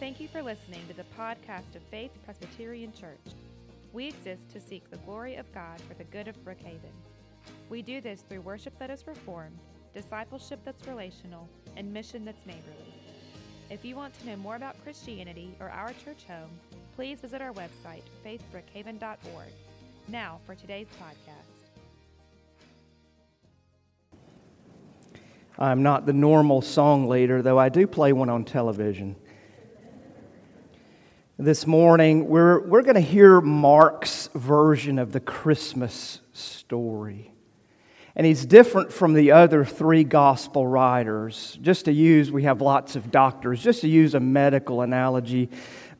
Thank 0.00 0.20
you 0.20 0.28
for 0.28 0.44
listening 0.44 0.80
to 0.86 0.94
the 0.94 1.02
podcast 1.18 1.74
of 1.74 1.82
Faith 1.90 2.12
Presbyterian 2.24 2.92
Church. 2.92 3.34
We 3.92 4.06
exist 4.06 4.48
to 4.52 4.60
seek 4.60 4.88
the 4.88 4.96
glory 4.98 5.34
of 5.34 5.52
God 5.52 5.80
for 5.88 5.94
the 5.94 6.04
good 6.04 6.28
of 6.28 6.36
Brookhaven. 6.44 6.94
We 7.68 7.82
do 7.82 8.00
this 8.00 8.20
through 8.20 8.42
worship 8.42 8.78
that 8.78 8.90
is 8.90 9.08
reformed, 9.08 9.58
discipleship 9.92 10.60
that's 10.64 10.86
relational, 10.86 11.48
and 11.76 11.92
mission 11.92 12.24
that's 12.24 12.46
neighborly. 12.46 12.94
If 13.70 13.84
you 13.84 13.96
want 13.96 14.16
to 14.20 14.26
know 14.28 14.36
more 14.36 14.54
about 14.54 14.80
Christianity 14.84 15.52
or 15.58 15.68
our 15.68 15.92
church 16.04 16.24
home, 16.28 16.50
please 16.94 17.18
visit 17.18 17.42
our 17.42 17.52
website, 17.54 18.02
faithbrookhaven.org. 18.24 19.48
Now 20.06 20.38
for 20.46 20.54
today's 20.54 20.86
podcast. 21.02 21.32
I'm 25.58 25.82
not 25.82 26.06
the 26.06 26.12
normal 26.12 26.62
song 26.62 27.08
leader, 27.08 27.42
though 27.42 27.58
I 27.58 27.68
do 27.68 27.88
play 27.88 28.12
one 28.12 28.28
on 28.28 28.44
television. 28.44 29.16
This 31.40 31.68
morning, 31.68 32.26
we're, 32.26 32.58
we're 32.66 32.82
going 32.82 32.96
to 32.96 33.00
hear 33.00 33.40
Mark's 33.40 34.28
version 34.34 34.98
of 34.98 35.12
the 35.12 35.20
Christmas 35.20 36.18
story. 36.32 37.30
And 38.16 38.26
he's 38.26 38.44
different 38.44 38.92
from 38.92 39.14
the 39.14 39.30
other 39.30 39.64
three 39.64 40.02
gospel 40.02 40.66
writers. 40.66 41.56
Just 41.62 41.84
to 41.84 41.92
use, 41.92 42.32
we 42.32 42.42
have 42.42 42.60
lots 42.60 42.96
of 42.96 43.12
doctors, 43.12 43.62
just 43.62 43.82
to 43.82 43.88
use 43.88 44.16
a 44.16 44.20
medical 44.20 44.80
analogy, 44.80 45.48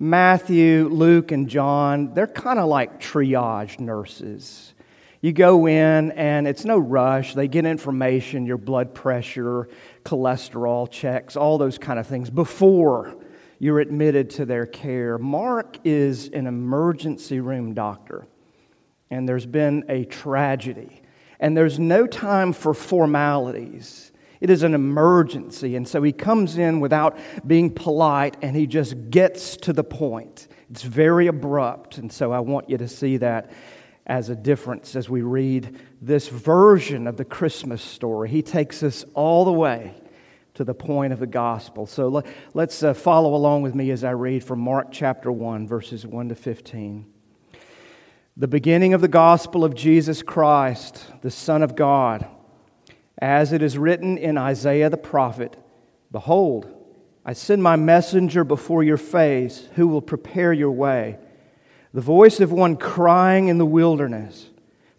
Matthew, 0.00 0.88
Luke, 0.88 1.30
and 1.30 1.48
John, 1.48 2.14
they're 2.14 2.26
kind 2.26 2.58
of 2.58 2.68
like 2.68 3.00
triage 3.00 3.78
nurses. 3.78 4.74
You 5.20 5.32
go 5.32 5.68
in, 5.68 6.10
and 6.12 6.48
it's 6.48 6.64
no 6.64 6.78
rush. 6.78 7.34
They 7.34 7.46
get 7.46 7.64
information, 7.64 8.44
your 8.44 8.58
blood 8.58 8.92
pressure, 8.92 9.68
cholesterol 10.04 10.90
checks, 10.90 11.36
all 11.36 11.58
those 11.58 11.78
kind 11.78 12.00
of 12.00 12.08
things 12.08 12.28
before 12.28 13.14
you're 13.58 13.80
admitted 13.80 14.30
to 14.30 14.44
their 14.44 14.66
care. 14.66 15.18
Mark 15.18 15.78
is 15.84 16.28
an 16.28 16.46
emergency 16.46 17.40
room 17.40 17.74
doctor, 17.74 18.26
and 19.10 19.28
there's 19.28 19.46
been 19.46 19.84
a 19.88 20.04
tragedy, 20.04 21.02
and 21.40 21.56
there's 21.56 21.78
no 21.78 22.06
time 22.06 22.52
for 22.52 22.74
formalities. 22.74 24.12
It 24.40 24.50
is 24.50 24.62
an 24.62 24.74
emergency, 24.74 25.74
and 25.74 25.86
so 25.86 26.02
he 26.02 26.12
comes 26.12 26.58
in 26.58 26.78
without 26.78 27.18
being 27.44 27.70
polite 27.70 28.36
and 28.40 28.54
he 28.54 28.68
just 28.68 29.10
gets 29.10 29.56
to 29.58 29.72
the 29.72 29.82
point. 29.82 30.46
It's 30.70 30.82
very 30.82 31.26
abrupt, 31.26 31.98
and 31.98 32.12
so 32.12 32.30
I 32.30 32.38
want 32.38 32.70
you 32.70 32.78
to 32.78 32.86
see 32.86 33.16
that 33.16 33.50
as 34.06 34.28
a 34.28 34.36
difference 34.36 34.94
as 34.94 35.10
we 35.10 35.22
read 35.22 35.76
this 36.00 36.28
version 36.28 37.08
of 37.08 37.16
the 37.16 37.24
Christmas 37.24 37.82
story. 37.82 38.28
He 38.28 38.42
takes 38.42 38.82
us 38.82 39.04
all 39.14 39.44
the 39.44 39.52
way 39.52 39.94
to 40.58 40.64
the 40.64 40.74
point 40.74 41.12
of 41.12 41.20
the 41.20 41.26
gospel. 41.26 41.86
So 41.86 42.08
let, 42.08 42.68
us 42.68 42.82
uh, 42.82 42.92
follow 42.92 43.36
along 43.36 43.62
with 43.62 43.76
me 43.76 43.92
as 43.92 44.02
I 44.02 44.10
read 44.10 44.42
from 44.42 44.58
Mark 44.58 44.88
chapter 44.90 45.30
1, 45.30 45.68
verses 45.68 46.04
1 46.04 46.30
to 46.30 46.34
15. 46.34 47.06
The 48.36 48.48
beginning 48.48 48.92
of 48.92 49.00
the 49.00 49.06
gospel 49.06 49.64
of 49.64 49.76
Jesus 49.76 50.20
Christ, 50.20 51.12
the 51.22 51.30
Son 51.30 51.62
of 51.62 51.76
God, 51.76 52.26
as 53.18 53.52
it 53.52 53.62
is 53.62 53.78
written 53.78 54.18
in 54.18 54.36
Isaiah 54.36 54.90
the 54.90 54.96
prophet 54.96 55.56
Behold, 56.10 56.66
I 57.24 57.34
send 57.34 57.62
my 57.62 57.76
messenger 57.76 58.42
before 58.42 58.82
your 58.82 58.96
face, 58.96 59.68
who 59.76 59.86
will 59.86 60.02
prepare 60.02 60.52
your 60.52 60.72
way. 60.72 61.18
The 61.94 62.00
voice 62.00 62.40
of 62.40 62.50
one 62.50 62.76
crying 62.76 63.46
in 63.46 63.58
the 63.58 63.64
wilderness, 63.64 64.50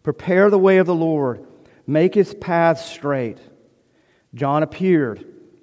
Prepare 0.04 0.50
the 0.50 0.58
way 0.58 0.78
of 0.78 0.88
the 0.88 0.96
Lord, 0.96 1.46
make 1.86 2.16
his 2.16 2.34
path 2.34 2.80
straight. 2.80 3.40
John 4.34 4.64
appeared 4.64 5.26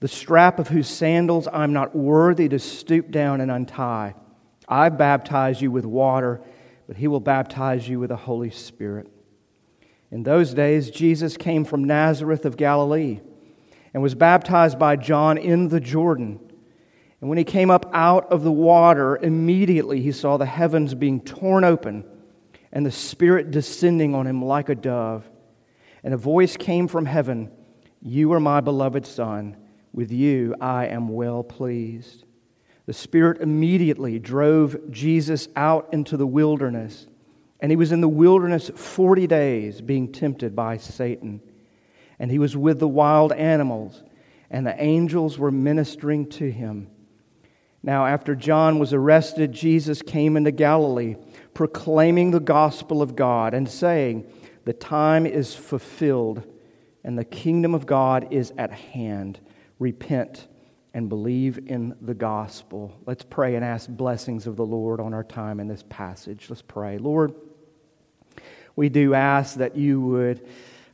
the 0.00 0.08
strap 0.08 0.58
of 0.58 0.68
whose 0.68 0.88
sandals 0.88 1.46
I'm 1.52 1.74
not 1.74 1.94
worthy 1.94 2.48
to 2.48 2.58
stoop 2.58 3.10
down 3.10 3.40
and 3.40 3.50
untie. 3.50 4.14
I 4.66 4.88
baptize 4.88 5.60
you 5.60 5.70
with 5.70 5.84
water, 5.84 6.40
but 6.88 6.96
he 6.96 7.06
will 7.06 7.20
baptize 7.20 7.86
you 7.86 8.00
with 8.00 8.08
the 8.08 8.16
Holy 8.16 8.50
Spirit. 8.50 9.08
In 10.10 10.22
those 10.22 10.54
days, 10.54 10.90
Jesus 10.90 11.36
came 11.36 11.64
from 11.64 11.84
Nazareth 11.84 12.44
of 12.46 12.56
Galilee 12.56 13.20
and 13.92 14.02
was 14.02 14.14
baptized 14.14 14.78
by 14.78 14.96
John 14.96 15.36
in 15.36 15.68
the 15.68 15.80
Jordan. 15.80 16.40
And 17.20 17.28
when 17.28 17.38
he 17.38 17.44
came 17.44 17.70
up 17.70 17.90
out 17.92 18.32
of 18.32 18.42
the 18.42 18.50
water, 18.50 19.16
immediately 19.16 20.00
he 20.00 20.12
saw 20.12 20.36
the 20.38 20.46
heavens 20.46 20.94
being 20.94 21.20
torn 21.20 21.64
open 21.64 22.04
and 22.72 22.86
the 22.86 22.90
Spirit 22.90 23.50
descending 23.50 24.14
on 24.14 24.26
him 24.26 24.42
like 24.42 24.68
a 24.68 24.74
dove. 24.74 25.28
And 26.02 26.14
a 26.14 26.16
voice 26.16 26.56
came 26.56 26.88
from 26.88 27.04
heaven 27.04 27.50
You 28.00 28.32
are 28.32 28.40
my 28.40 28.62
beloved 28.62 29.04
Son 29.04 29.56
with 29.92 30.12
you 30.12 30.54
I 30.60 30.86
am 30.86 31.08
well 31.08 31.42
pleased. 31.42 32.24
The 32.86 32.92
Spirit 32.92 33.40
immediately 33.40 34.18
drove 34.18 34.90
Jesus 34.90 35.48
out 35.54 35.88
into 35.92 36.16
the 36.16 36.26
wilderness, 36.26 37.06
and 37.60 37.70
he 37.70 37.76
was 37.76 37.92
in 37.92 38.00
the 38.00 38.08
wilderness 38.08 38.70
40 38.74 39.26
days 39.26 39.80
being 39.80 40.10
tempted 40.10 40.56
by 40.56 40.76
Satan. 40.76 41.40
And 42.18 42.30
he 42.30 42.38
was 42.38 42.56
with 42.56 42.80
the 42.80 42.88
wild 42.88 43.32
animals, 43.32 44.02
and 44.50 44.66
the 44.66 44.82
angels 44.82 45.38
were 45.38 45.50
ministering 45.50 46.28
to 46.30 46.50
him. 46.50 46.88
Now, 47.82 48.06
after 48.06 48.34
John 48.34 48.78
was 48.78 48.92
arrested, 48.92 49.52
Jesus 49.52 50.02
came 50.02 50.36
into 50.36 50.50
Galilee, 50.50 51.16
proclaiming 51.54 52.30
the 52.30 52.40
gospel 52.40 53.00
of 53.00 53.16
God 53.16 53.54
and 53.54 53.68
saying, 53.68 54.30
The 54.64 54.74
time 54.74 55.24
is 55.24 55.54
fulfilled, 55.54 56.42
and 57.04 57.16
the 57.16 57.24
kingdom 57.24 57.74
of 57.74 57.86
God 57.86 58.28
is 58.32 58.52
at 58.58 58.72
hand 58.72 59.40
repent, 59.80 60.46
and 60.94 61.08
believe 61.08 61.58
in 61.66 61.96
the 62.00 62.14
gospel. 62.14 62.96
Let's 63.06 63.24
pray 63.24 63.54
and 63.56 63.64
ask 63.64 63.88
blessings 63.88 64.46
of 64.46 64.56
the 64.56 64.66
Lord 64.66 65.00
on 65.00 65.14
our 65.14 65.24
time 65.24 65.58
in 65.58 65.66
this 65.66 65.84
passage. 65.88 66.46
Let's 66.48 66.62
pray. 66.62 66.98
Lord, 66.98 67.32
we 68.76 68.88
do 68.88 69.14
ask 69.14 69.56
that 69.56 69.76
you 69.76 70.00
would 70.00 70.46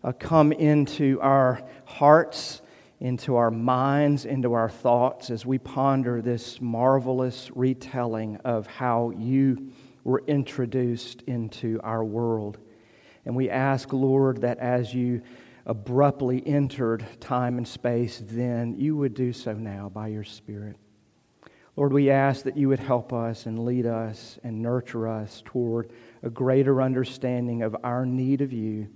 uh, 0.04 0.12
come 0.12 0.52
into 0.52 1.18
our 1.20 1.62
hearts, 1.84 2.62
into 3.00 3.36
our 3.36 3.50
minds, 3.50 4.24
into 4.24 4.52
our 4.52 4.70
thoughts 4.70 5.30
as 5.30 5.44
we 5.44 5.58
ponder 5.58 6.22
this 6.22 6.60
marvelous 6.60 7.50
retelling 7.54 8.36
of 8.44 8.66
how 8.66 9.10
you 9.10 9.72
were 10.04 10.22
introduced 10.26 11.22
into 11.22 11.80
our 11.82 12.04
world. 12.04 12.58
And 13.24 13.34
we 13.34 13.50
ask, 13.50 13.92
Lord, 13.92 14.42
that 14.42 14.58
as 14.58 14.94
you 14.94 15.22
abruptly 15.66 16.46
entered 16.46 17.04
time 17.20 17.58
and 17.58 17.66
space 17.66 18.22
then, 18.24 18.76
you 18.78 18.96
would 18.96 19.14
do 19.14 19.32
so 19.32 19.52
now 19.52 19.88
by 19.88 20.06
your 20.06 20.24
Spirit. 20.24 20.76
Lord, 21.74 21.92
we 21.92 22.08
ask 22.08 22.44
that 22.44 22.56
you 22.56 22.68
would 22.68 22.78
help 22.78 23.12
us 23.12 23.44
and 23.44 23.64
lead 23.64 23.84
us 23.84 24.38
and 24.42 24.62
nurture 24.62 25.08
us 25.08 25.42
toward 25.44 25.90
a 26.22 26.30
greater 26.30 26.80
understanding 26.80 27.62
of 27.62 27.76
our 27.84 28.06
need 28.06 28.40
of 28.40 28.52
you 28.52 28.88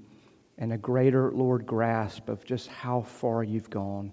and 0.56 0.72
a 0.72 0.78
greater, 0.78 1.30
Lord, 1.32 1.66
grasp 1.66 2.28
of 2.28 2.44
just 2.44 2.68
how 2.68 3.02
far 3.02 3.42
you've 3.42 3.68
gone 3.68 4.12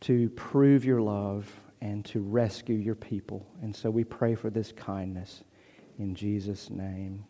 to 0.00 0.28
prove 0.30 0.84
your 0.84 1.00
love 1.00 1.50
and 1.80 2.04
to 2.06 2.20
rescue 2.20 2.76
your 2.76 2.94
people. 2.94 3.46
And 3.62 3.74
so 3.74 3.88
we 3.88 4.04
pray 4.04 4.34
for 4.34 4.50
this 4.50 4.72
kindness 4.72 5.44
in 5.98 6.14
Jesus' 6.14 6.70
name. 6.70 7.24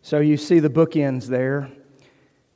So 0.00 0.20
you 0.20 0.36
see 0.36 0.60
the 0.60 0.70
bookends 0.70 1.26
there 1.26 1.70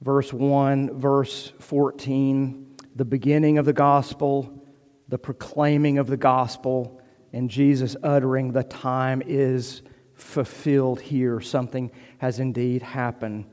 verse 0.00 0.32
1, 0.32 0.98
verse 0.98 1.52
14, 1.58 2.76
the 2.96 3.04
beginning 3.04 3.58
of 3.58 3.66
the 3.66 3.72
gospel, 3.72 4.64
the 5.08 5.18
proclaiming 5.18 5.98
of 5.98 6.06
the 6.06 6.16
gospel, 6.16 7.00
and 7.32 7.50
Jesus 7.50 7.96
uttering, 8.02 8.52
The 8.52 8.64
time 8.64 9.22
is 9.26 9.82
fulfilled 10.14 11.00
here. 11.00 11.40
Something 11.40 11.90
has 12.18 12.40
indeed 12.40 12.82
happened. 12.82 13.46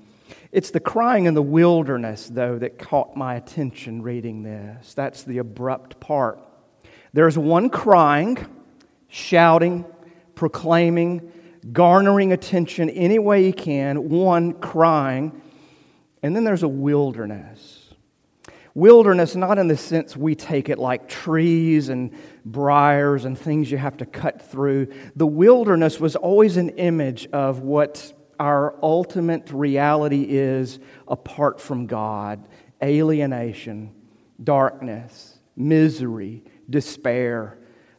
It's 0.52 0.72
the 0.72 0.80
crying 0.80 1.26
in 1.26 1.34
the 1.34 1.42
wilderness, 1.42 2.28
though, 2.28 2.58
that 2.58 2.80
caught 2.80 3.16
my 3.16 3.36
attention 3.36 4.02
reading 4.02 4.44
this. 4.44 4.94
That's 4.94 5.24
the 5.24 5.38
abrupt 5.38 6.00
part. 6.00 6.40
There's 7.14 7.38
one 7.38 7.70
crying, 7.70 8.38
shouting, 9.08 9.86
proclaiming, 10.36 11.32
garnering 11.72 12.34
attention 12.34 12.90
any 12.90 13.20
way 13.20 13.44
he 13.44 13.54
can, 13.54 14.10
one 14.10 14.54
crying 14.54 15.42
and 16.24 16.36
then 16.36 16.44
there's 16.44 16.64
a 16.64 16.68
wilderness. 16.68 17.84
Wilderness, 18.74 19.36
not 19.36 19.58
in 19.58 19.68
the 19.68 19.78
sense 19.78 20.16
we 20.16 20.36
take 20.36 20.70
it 20.70 20.78
like 20.78 21.10
trees 21.10 21.90
and 21.90 22.12
briars 22.46 23.26
and 23.26 23.38
things 23.38 23.72
you 23.72 23.78
have 23.78 23.98
to 23.98 24.06
cut 24.06 24.42
through. 24.42 24.94
The 25.16 25.26
wilderness 25.26 26.00
was 26.00 26.16
always 26.16 26.58
an 26.58 26.70
image 26.70 27.28
of 27.34 27.62
what 27.62 28.14
our 28.40 28.76
ultimate 28.84 29.50
reality 29.52 30.28
is 30.30 30.80
apart 31.08 31.60
from 31.60 31.88
God 31.88 32.48
alienation, 32.84 33.96
darkness, 34.44 35.40
misery, 35.56 36.44
despair, 36.70 37.58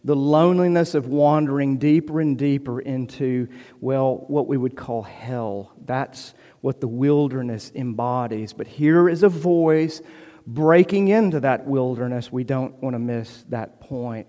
the 0.08 0.16
loneliness 0.16 0.94
of 0.94 1.06
wandering 1.06 1.76
deeper 1.76 2.19
and 2.19 2.38
deeper 2.38 2.81
into, 2.81 3.46
well, 3.82 4.25
what 4.28 4.46
we 4.46 4.56
would 4.56 4.75
call 4.75 5.02
hell. 5.02 5.70
That's 5.84 6.32
what 6.62 6.81
the 6.81 6.88
wilderness 6.88 7.70
embodies. 7.75 8.55
But 8.55 8.69
here 8.69 9.10
is 9.10 9.22
a 9.22 9.28
voice 9.28 10.00
breaking 10.46 11.08
into 11.08 11.40
that 11.40 11.66
wilderness, 11.66 12.32
we 12.32 12.43
don't 12.43 12.82
want 12.82 12.94
to 12.94 12.99
miss 12.99 13.44
that 13.50 13.82
point. 13.82 14.26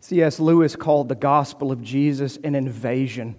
C.S. 0.00 0.40
Lewis 0.40 0.74
called 0.74 1.10
the 1.10 1.14
gospel 1.14 1.72
of 1.72 1.82
Jesus 1.82 2.38
an 2.42 2.54
invasion. 2.54 3.36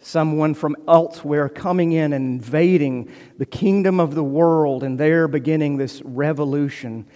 Someone 0.00 0.54
from 0.54 0.74
elsewhere 0.88 1.48
coming 1.48 1.92
in 1.92 2.12
and 2.14 2.42
invading 2.42 3.12
the 3.38 3.46
kingdom 3.46 4.00
of 4.00 4.16
the 4.16 4.24
world 4.24 4.82
and 4.82 4.98
there 4.98 5.28
beginning 5.28 5.76
this 5.76 6.02
revolution. 6.04 7.06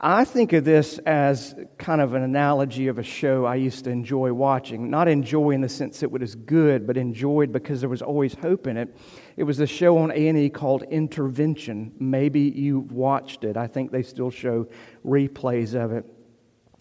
I 0.00 0.24
think 0.24 0.52
of 0.52 0.64
this 0.64 0.98
as 0.98 1.56
kind 1.76 2.00
of 2.00 2.14
an 2.14 2.22
analogy 2.22 2.86
of 2.86 2.98
a 2.98 3.02
show 3.02 3.44
I 3.44 3.56
used 3.56 3.82
to 3.82 3.90
enjoy 3.90 4.32
watching. 4.32 4.90
Not 4.90 5.08
enjoy 5.08 5.50
in 5.50 5.60
the 5.60 5.68
sense 5.68 6.04
it 6.04 6.10
was 6.12 6.36
good, 6.36 6.86
but 6.86 6.96
enjoyed 6.96 7.52
because 7.52 7.80
there 7.80 7.88
was 7.88 8.00
always 8.00 8.34
hope 8.34 8.68
in 8.68 8.76
it. 8.76 8.96
It 9.36 9.42
was 9.42 9.58
a 9.58 9.66
show 9.66 9.98
on 9.98 10.12
A&E 10.12 10.50
called 10.50 10.84
Intervention. 10.84 11.94
Maybe 11.98 12.42
you've 12.42 12.92
watched 12.92 13.42
it. 13.42 13.56
I 13.56 13.66
think 13.66 13.90
they 13.90 14.04
still 14.04 14.30
show 14.30 14.68
replays 15.04 15.74
of 15.74 15.90
it. 15.90 16.04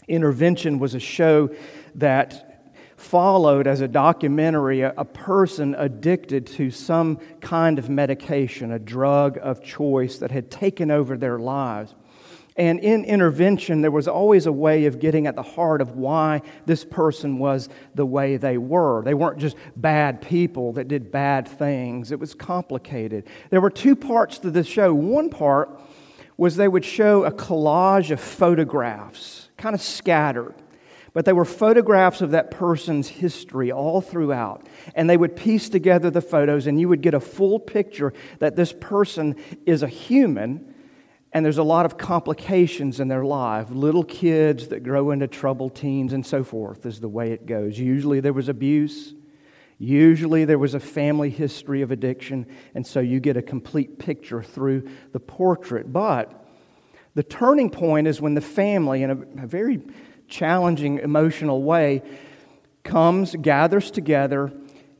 Intervention 0.07 0.77
was 0.77 0.93
a 0.93 0.99
show 0.99 1.49
that 1.95 2.71
followed 2.97 3.65
as 3.65 3.81
a 3.81 3.87
documentary 3.87 4.81
a, 4.81 4.93
a 4.95 5.05
person 5.05 5.73
addicted 5.75 6.45
to 6.45 6.69
some 6.69 7.17
kind 7.41 7.79
of 7.79 7.89
medication, 7.89 8.71
a 8.71 8.79
drug 8.79 9.39
of 9.41 9.63
choice 9.63 10.19
that 10.19 10.29
had 10.29 10.51
taken 10.51 10.91
over 10.91 11.17
their 11.17 11.39
lives. 11.39 11.95
And 12.57 12.79
in 12.79 13.05
intervention, 13.05 13.81
there 13.81 13.91
was 13.91 14.07
always 14.07 14.47
a 14.47 14.51
way 14.51 14.85
of 14.85 14.99
getting 14.99 15.27
at 15.27 15.35
the 15.35 15.43
heart 15.43 15.79
of 15.79 15.91
why 15.91 16.41
this 16.65 16.83
person 16.83 17.37
was 17.37 17.69
the 17.93 18.05
way 18.05 18.37
they 18.37 18.57
were. 18.57 19.03
They 19.03 19.13
weren't 19.13 19.37
just 19.37 19.55
bad 19.75 20.23
people 20.23 20.73
that 20.73 20.87
did 20.87 21.11
bad 21.11 21.47
things, 21.47 22.11
it 22.11 22.19
was 22.19 22.33
complicated. 22.33 23.25
There 23.51 23.61
were 23.61 23.69
two 23.69 23.95
parts 23.95 24.39
to 24.39 24.49
the 24.49 24.63
show. 24.63 24.93
One 24.93 25.29
part 25.29 25.79
was 26.35 26.55
they 26.55 26.67
would 26.67 26.85
show 26.85 27.25
a 27.25 27.31
collage 27.31 28.09
of 28.09 28.19
photographs, 28.19 29.49
kind 29.57 29.75
of 29.75 29.81
scattered. 29.81 30.55
But 31.13 31.25
they 31.25 31.33
were 31.33 31.45
photographs 31.45 32.21
of 32.21 32.31
that 32.31 32.51
person's 32.51 33.07
history 33.07 33.71
all 33.71 34.01
throughout. 34.01 34.67
And 34.93 35.09
they 35.09 35.17
would 35.17 35.35
piece 35.35 35.67
together 35.69 36.11
the 36.11 36.21
photos, 36.21 36.67
and 36.67 36.79
you 36.79 36.89
would 36.89 37.01
get 37.01 37.15
a 37.15 37.19
full 37.19 37.59
picture 37.59 38.13
that 38.39 38.55
this 38.55 38.71
person 38.71 39.35
is 39.65 39.81
a 39.81 39.87
human 39.87 40.75
and 41.37 41.45
there's 41.45 41.59
a 41.59 41.63
lot 41.63 41.85
of 41.85 41.99
complications 41.99 42.99
in 42.99 43.09
their 43.09 43.23
life. 43.23 43.69
Little 43.69 44.03
kids 44.03 44.69
that 44.69 44.81
grow 44.81 45.11
into 45.11 45.27
troubled 45.27 45.75
teens 45.75 46.11
and 46.11 46.25
so 46.25 46.43
forth 46.43 46.83
is 46.87 46.99
the 46.99 47.07
way 47.07 47.31
it 47.31 47.45
goes. 47.45 47.77
Usually 47.77 48.19
there 48.19 48.33
was 48.33 48.49
abuse. 48.49 49.13
Usually 49.77 50.45
there 50.45 50.57
was 50.57 50.73
a 50.73 50.79
family 50.79 51.29
history 51.29 51.83
of 51.83 51.91
addiction, 51.91 52.47
and 52.73 52.87
so 52.87 53.01
you 53.01 53.19
get 53.19 53.37
a 53.37 53.43
complete 53.43 53.99
picture 53.99 54.41
through 54.41 54.89
the 55.11 55.19
portrait. 55.19 55.93
But 55.93 56.43
the 57.13 57.21
turning 57.21 57.69
point 57.69 58.07
is 58.07 58.19
when 58.19 58.33
the 58.33 58.41
family, 58.41 59.03
in 59.03 59.11
a, 59.11 59.43
a 59.43 59.45
very 59.45 59.83
challenging 60.27 60.97
emotional 60.97 61.61
way, 61.61 62.01
comes, 62.83 63.35
gathers 63.35 63.91
together, 63.91 64.51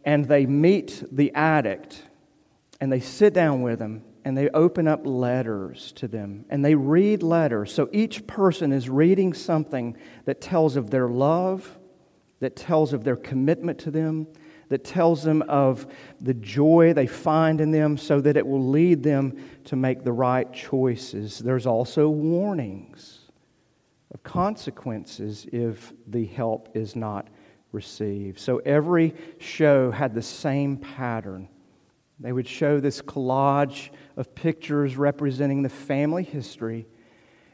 and 0.05 0.25
they 0.25 0.45
meet 0.45 1.03
the 1.11 1.33
addict, 1.33 2.03
and 2.79 2.91
they 2.91 2.99
sit 2.99 3.33
down 3.33 3.63
with 3.63 3.79
him, 3.79 4.03
and 4.27 4.37
they 4.37 4.49
open 4.49 4.89
up 4.89 5.07
letters 5.07 5.93
to 5.93 6.05
them 6.05 6.43
and 6.49 6.63
they 6.65 6.75
read 6.75 7.23
letters. 7.23 7.73
So 7.73 7.87
each 7.93 8.27
person 8.27 8.73
is 8.73 8.89
reading 8.89 9.33
something 9.33 9.95
that 10.25 10.41
tells 10.41 10.75
of 10.75 10.89
their 10.89 11.07
love, 11.07 11.79
that 12.41 12.57
tells 12.57 12.91
of 12.91 13.05
their 13.05 13.15
commitment 13.15 13.79
to 13.79 13.89
them, 13.89 14.27
that 14.67 14.83
tells 14.83 15.23
them 15.23 15.43
of 15.43 15.87
the 16.19 16.33
joy 16.33 16.91
they 16.93 17.07
find 17.07 17.61
in 17.61 17.71
them 17.71 17.97
so 17.97 18.19
that 18.19 18.35
it 18.35 18.45
will 18.45 18.67
lead 18.67 19.01
them 19.01 19.41
to 19.63 19.77
make 19.77 20.03
the 20.03 20.11
right 20.11 20.51
choices. 20.51 21.39
There's 21.39 21.65
also 21.65 22.09
warnings 22.09 23.31
of 24.13 24.23
consequences 24.23 25.47
if 25.53 25.93
the 26.05 26.25
help 26.25 26.75
is 26.75 26.97
not 26.97 27.29
received. 27.71 28.41
So 28.41 28.57
every 28.57 29.15
show 29.39 29.89
had 29.89 30.13
the 30.13 30.21
same 30.21 30.75
pattern. 30.75 31.47
They 32.19 32.31
would 32.31 32.47
show 32.47 32.79
this 32.79 33.01
collage 33.01 33.91
of 34.15 34.33
pictures 34.33 34.97
representing 34.97 35.61
the 35.61 35.69
family 35.69 36.23
history, 36.23 36.87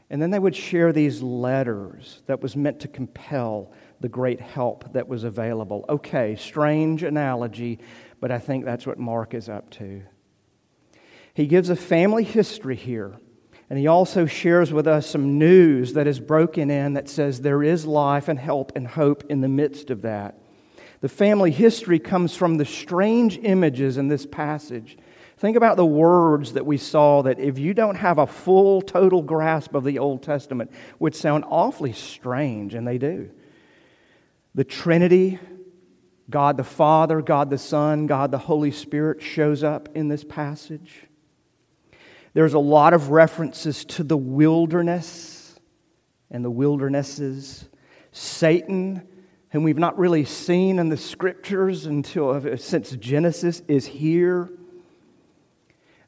and 0.08 0.22
then 0.22 0.30
they 0.30 0.38
would 0.38 0.56
share 0.56 0.92
these 0.92 1.20
letters 1.20 2.22
that 2.26 2.40
was 2.40 2.56
meant 2.56 2.80
to 2.80 2.88
compel 2.88 3.72
the 4.00 4.08
great 4.08 4.40
help 4.40 4.92
that 4.94 5.08
was 5.08 5.24
available. 5.24 5.84
Okay, 5.88 6.36
strange 6.36 7.02
analogy, 7.02 7.78
but 8.20 8.30
I 8.30 8.38
think 8.38 8.64
that's 8.64 8.86
what 8.86 8.98
Mark 8.98 9.34
is 9.34 9.48
up 9.48 9.70
to. 9.70 10.02
He 11.34 11.46
gives 11.46 11.68
a 11.68 11.76
family 11.76 12.24
history 12.24 12.76
here, 12.76 13.14
and 13.68 13.78
he 13.78 13.86
also 13.86 14.24
shares 14.24 14.72
with 14.72 14.86
us 14.86 15.06
some 15.06 15.38
news 15.38 15.94
that 15.94 16.06
is 16.06 16.20
broken 16.20 16.70
in 16.70 16.94
that 16.94 17.08
says 17.08 17.40
there 17.40 17.62
is 17.62 17.84
life 17.84 18.28
and 18.28 18.38
help 18.38 18.72
and 18.76 18.86
hope 18.86 19.24
in 19.28 19.40
the 19.40 19.48
midst 19.48 19.90
of 19.90 20.02
that. 20.02 20.38
The 21.04 21.10
family 21.10 21.50
history 21.50 21.98
comes 21.98 22.34
from 22.34 22.56
the 22.56 22.64
strange 22.64 23.36
images 23.36 23.98
in 23.98 24.08
this 24.08 24.24
passage. 24.24 24.96
Think 25.36 25.54
about 25.54 25.76
the 25.76 25.84
words 25.84 26.54
that 26.54 26.64
we 26.64 26.78
saw 26.78 27.20
that 27.24 27.38
if 27.38 27.58
you 27.58 27.74
don't 27.74 27.96
have 27.96 28.16
a 28.16 28.26
full, 28.26 28.80
total 28.80 29.20
grasp 29.20 29.74
of 29.74 29.84
the 29.84 29.98
Old 29.98 30.22
Testament, 30.22 30.70
would 30.98 31.14
sound 31.14 31.44
awfully 31.46 31.92
strange, 31.92 32.72
and 32.72 32.88
they 32.88 32.96
do. 32.96 33.28
The 34.54 34.64
Trinity, 34.64 35.38
God 36.30 36.56
the 36.56 36.64
Father, 36.64 37.20
God 37.20 37.50
the 37.50 37.58
Son, 37.58 38.06
God 38.06 38.30
the 38.30 38.38
Holy 38.38 38.70
Spirit 38.70 39.20
shows 39.20 39.62
up 39.62 39.90
in 39.94 40.08
this 40.08 40.24
passage. 40.24 41.02
There's 42.32 42.54
a 42.54 42.58
lot 42.58 42.94
of 42.94 43.10
references 43.10 43.84
to 43.84 44.04
the 44.04 44.16
wilderness 44.16 45.60
and 46.30 46.42
the 46.42 46.50
wildernesses. 46.50 47.68
Satan 48.10 49.06
whom 49.54 49.62
we've 49.62 49.78
not 49.78 49.96
really 49.96 50.24
seen 50.24 50.80
in 50.80 50.88
the 50.88 50.96
scriptures 50.96 51.86
until 51.86 52.30
uh, 52.30 52.56
since 52.56 52.90
Genesis, 52.90 53.62
is 53.68 53.86
here. 53.86 54.50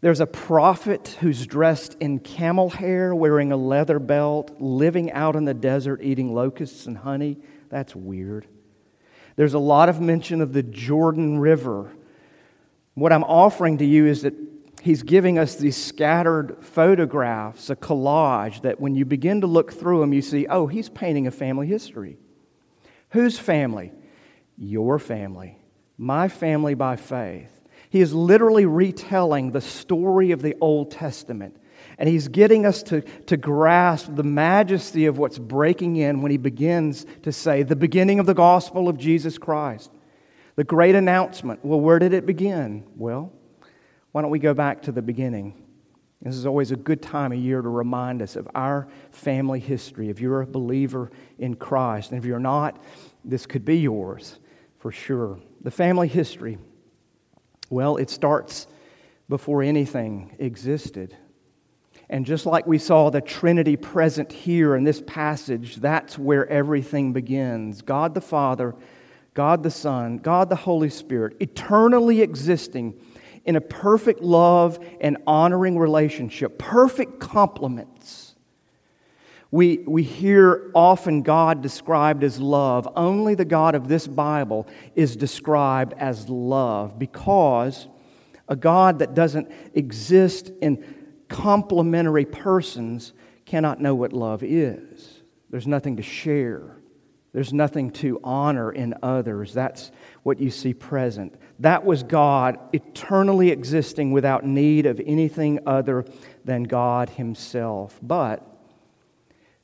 There's 0.00 0.18
a 0.18 0.26
prophet 0.26 1.16
who's 1.21 1.47
dressed 1.47 1.97
in 2.00 2.18
camel 2.18 2.71
hair, 2.71 3.14
wearing 3.14 3.52
a 3.52 3.56
leather 3.56 4.00
belt, 4.00 4.56
living 4.59 5.12
out 5.12 5.37
in 5.37 5.44
the 5.44 5.54
desert 5.54 6.02
eating 6.02 6.35
locusts 6.35 6.87
and 6.87 6.99
honey. 6.99 7.38
That's 7.68 7.94
weird. 7.94 8.49
There's 9.37 9.54
a 9.54 9.61
lot 9.61 9.88
of 9.88 10.00
mention 10.00 10.40
of 10.40 10.52
the 10.52 10.64
Jordan 10.64 11.38
River. 11.38 11.92
What 12.94 13.12
I'm 13.12 13.23
offering 13.23 13.78
to 13.78 13.87
you 13.87 14.06
is 14.06 14.23
that 14.23 14.35
he's 14.82 15.04
giving 15.04 15.38
us 15.38 15.54
these 15.54 15.76
scattered 15.76 16.56
photographs, 16.62 17.71
a 17.71 17.76
collage 17.76 18.62
that 18.62 18.80
when 18.80 18.97
you 18.97 19.04
begin 19.04 19.42
to 19.42 19.47
look 19.47 19.73
through 19.73 20.00
them, 20.00 20.12
you 20.12 20.23
see, 20.23 20.49
oh, 20.49 20.66
he's 20.66 20.88
painting 20.88 21.28
a 21.28 21.30
family 21.30 21.68
history. 21.68 22.18
Whose 23.10 23.38
family? 23.38 23.92
Your 24.56 24.98
family. 24.98 25.58
My 25.98 26.28
family 26.28 26.75
by 26.75 26.96
faith. 26.96 27.50
He 27.88 28.00
is 28.00 28.12
literally 28.12 28.66
retelling 28.66 29.52
the 29.52 29.60
story 29.60 30.32
of 30.32 30.42
the 30.42 30.56
Old 30.60 30.90
Testament. 30.90 31.56
And 31.98 32.08
he's 32.08 32.28
getting 32.28 32.66
us 32.66 32.82
to, 32.84 33.00
to 33.02 33.36
grasp 33.36 34.14
the 34.14 34.22
majesty 34.22 35.06
of 35.06 35.18
what's 35.18 35.38
breaking 35.38 35.96
in 35.96 36.20
when 36.20 36.30
he 36.30 36.36
begins 36.36 37.06
to 37.22 37.32
say, 37.32 37.62
the 37.62 37.76
beginning 37.76 38.18
of 38.18 38.26
the 38.26 38.34
gospel 38.34 38.88
of 38.88 38.98
Jesus 38.98 39.38
Christ. 39.38 39.90
The 40.56 40.64
great 40.64 40.94
announcement. 40.94 41.64
Well, 41.64 41.80
where 41.80 41.98
did 41.98 42.12
it 42.12 42.26
begin? 42.26 42.84
Well, 42.96 43.32
why 44.12 44.22
don't 44.22 44.30
we 44.30 44.38
go 44.38 44.54
back 44.54 44.82
to 44.82 44.92
the 44.92 45.02
beginning? 45.02 45.65
This 46.26 46.35
is 46.35 46.47
always 46.47 46.73
a 46.73 46.76
good 46.76 47.02
time 47.02 47.30
of 47.30 47.38
year 47.38 47.62
to 47.62 47.68
remind 47.68 48.21
us 48.21 48.35
of 48.35 48.49
our 48.52 48.88
family 49.12 49.61
history. 49.61 50.09
If 50.09 50.21
you're 50.21 50.40
a 50.40 50.47
believer 50.47 51.12
in 51.38 51.54
Christ, 51.54 52.11
and 52.11 52.18
if 52.18 52.25
you're 52.25 52.40
not, 52.40 52.83
this 53.25 53.47
could 53.47 53.64
be 53.64 53.78
yours 53.78 54.40
for 54.80 54.90
sure. 54.90 55.38
The 55.61 55.71
family 55.71 56.09
history, 56.09 56.59
well, 57.71 57.97
it 57.97 58.11
starts 58.11 58.66
before 59.28 59.62
anything 59.62 60.35
existed. 60.40 61.16
And 62.11 62.26
just 62.26 62.45
like 62.45 62.66
we 62.66 62.78
saw 62.78 63.09
the 63.09 63.21
Trinity 63.21 63.76
present 63.76 64.33
here 64.33 64.75
in 64.75 64.83
this 64.83 65.00
passage, 65.06 65.76
that's 65.76 66.18
where 66.18 66.49
everything 66.49 67.12
begins 67.12 67.83
God 67.83 68.14
the 68.14 68.21
Father, 68.21 68.75
God 69.35 69.62
the 69.62 69.71
Son, 69.71 70.18
God 70.18 70.49
the 70.49 70.56
Holy 70.56 70.90
Spirit, 70.90 71.37
eternally 71.38 72.21
existing 72.21 73.00
in 73.47 73.57
a 73.57 73.61
perfect 73.61 74.21
love 74.21 74.79
and 75.00 75.17
honoring 75.26 75.79
relationship, 75.79 76.59
perfect 76.59 77.21
complements 77.21 78.35
We, 79.53 79.79
we 79.87 80.03
hear 80.03 80.71
often 80.75 81.23
God 81.23 81.62
described 81.62 82.25
as 82.25 82.41
love. 82.41 82.88
Only 82.97 83.35
the 83.35 83.45
God 83.45 83.75
of 83.75 83.88
this 83.88 84.07
Bible 84.07 84.67
is 84.95 85.17
described 85.17 85.95
as 85.99 86.29
love 86.29 86.99
because 86.99 87.88
a 88.49 88.57
God 88.57 88.99
that 88.99 89.15
doesn't 89.15 89.50
exist 89.75 90.50
in 90.61 90.85
complementary 91.29 92.25
persons 92.25 93.12
cannot 93.45 93.81
know 93.81 93.95
what 93.95 94.12
love 94.12 94.43
is. 94.43 95.23
There's 95.50 95.67
nothing 95.67 95.97
to 95.97 96.03
share, 96.03 96.76
there's 97.37 97.52
nothing 97.52 97.90
to 97.90 98.19
honor 98.25 98.73
in 98.73 98.95
others. 99.02 99.52
That's 99.52 99.93
what 100.23 100.40
you 100.40 100.49
see 100.49 100.73
present. 100.73 101.35
That 101.59 101.85
was 101.85 102.02
God 102.02 102.59
eternally 102.73 103.50
existing 103.50 104.11
without 104.12 104.47
need 104.47 104.87
of 104.87 104.99
anything 105.05 105.61
other 105.66 106.07
than 106.47 106.62
God 106.62 107.11
Himself. 107.11 108.00
But 108.00 108.43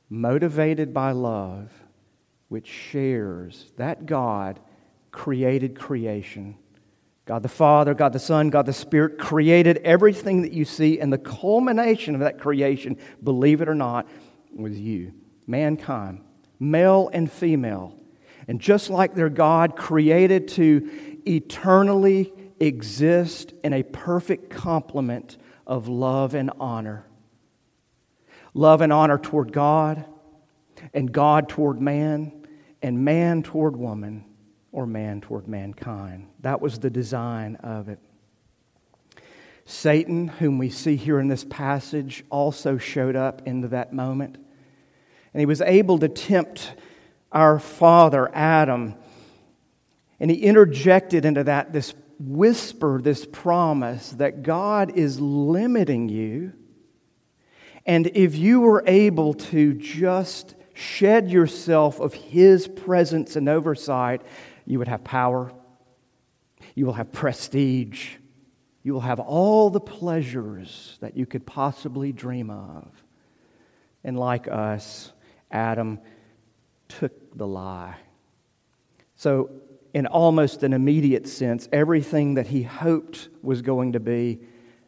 motivated 0.07 0.93
by 0.93 1.13
love, 1.13 1.73
which 2.47 2.67
shares, 2.67 3.71
that 3.77 4.05
God 4.05 4.59
created 5.09 5.75
creation. 5.75 6.55
God 7.25 7.41
the 7.41 7.49
Father, 7.49 7.95
God 7.95 8.13
the 8.13 8.19
Son, 8.19 8.51
God 8.51 8.67
the 8.67 8.73
Spirit 8.73 9.17
created 9.17 9.77
everything 9.77 10.43
that 10.43 10.53
you 10.53 10.65
see, 10.65 10.99
and 10.99 11.11
the 11.11 11.17
culmination 11.17 12.13
of 12.13 12.21
that 12.21 12.37
creation, 12.37 12.97
believe 13.23 13.61
it 13.61 13.67
or 13.67 13.73
not, 13.73 14.07
was 14.55 14.79
you, 14.79 15.11
mankind, 15.47 16.21
male 16.71 17.09
and 17.13 17.31
female. 17.31 17.95
And 18.47 18.59
just 18.59 18.89
like 18.89 19.15
their 19.15 19.29
God 19.29 19.75
created 19.75 20.47
to 20.49 20.89
eternally 21.25 22.33
exist 22.59 23.53
in 23.63 23.73
a 23.73 23.83
perfect 23.83 24.49
complement 24.49 25.37
of 25.65 25.87
love 25.87 26.33
and 26.33 26.51
honor, 26.59 27.05
love 28.53 28.81
and 28.81 28.91
honor 28.91 29.17
toward 29.17 29.53
God, 29.53 30.05
and 30.93 31.11
God 31.11 31.47
toward 31.47 31.79
man, 31.79 32.45
and 32.81 33.05
man 33.05 33.43
toward 33.43 33.77
woman, 33.77 34.25
or 34.71 34.85
man 34.85 35.21
toward 35.21 35.47
mankind. 35.47 36.27
That 36.41 36.59
was 36.59 36.79
the 36.79 36.89
design 36.89 37.55
of 37.57 37.87
it. 37.87 37.99
Satan, 39.65 40.27
whom 40.27 40.57
we 40.57 40.69
see 40.69 40.97
here 40.97 41.19
in 41.19 41.29
this 41.29 41.45
passage, 41.49 42.25
also 42.29 42.77
showed 42.77 43.15
up 43.15 43.47
into 43.47 43.69
that 43.69 43.93
moment. 43.93 44.37
And 45.33 45.39
he 45.39 45.45
was 45.45 45.61
able 45.61 45.99
to 45.99 46.07
tempt 46.07 46.73
our 47.31 47.59
father, 47.59 48.29
Adam. 48.33 48.95
And 50.19 50.29
he 50.29 50.37
interjected 50.37 51.25
into 51.25 51.43
that 51.45 51.73
this 51.73 51.93
whisper, 52.19 53.01
this 53.01 53.25
promise 53.25 54.11
that 54.11 54.43
God 54.43 54.95
is 54.95 55.19
limiting 55.19 56.09
you 56.09 56.53
and 57.85 58.07
if 58.13 58.35
you 58.35 58.61
were 58.61 58.83
able 58.87 59.33
to 59.33 59.73
just 59.73 60.55
shed 60.73 61.29
yourself 61.29 61.99
of 61.99 62.13
His 62.13 62.67
presence 62.67 63.35
and 63.35 63.49
oversight, 63.49 64.21
you 64.65 64.79
would 64.79 64.87
have 64.87 65.03
power, 65.03 65.51
you 66.75 66.85
will 66.85 66.93
have 66.93 67.11
prestige, 67.11 68.15
you 68.83 68.93
will 68.93 69.01
have 69.01 69.19
all 69.19 69.69
the 69.69 69.81
pleasures 69.81 70.97
that 71.01 71.17
you 71.17 71.25
could 71.25 71.45
possibly 71.45 72.11
dream 72.11 72.49
of. 72.49 72.87
And 74.03 74.17
like 74.17 74.47
us, 74.47 75.11
Adam 75.53 75.99
took 76.89 77.37
the 77.37 77.47
lie. 77.47 77.95
So, 79.15 79.49
in 79.93 80.07
almost 80.07 80.63
an 80.63 80.73
immediate 80.73 81.27
sense, 81.27 81.69
everything 81.71 82.33
that 82.33 82.47
he 82.47 82.63
hoped 82.63 83.29
was 83.41 83.61
going 83.61 83.93
to 83.93 83.99
be 83.99 84.39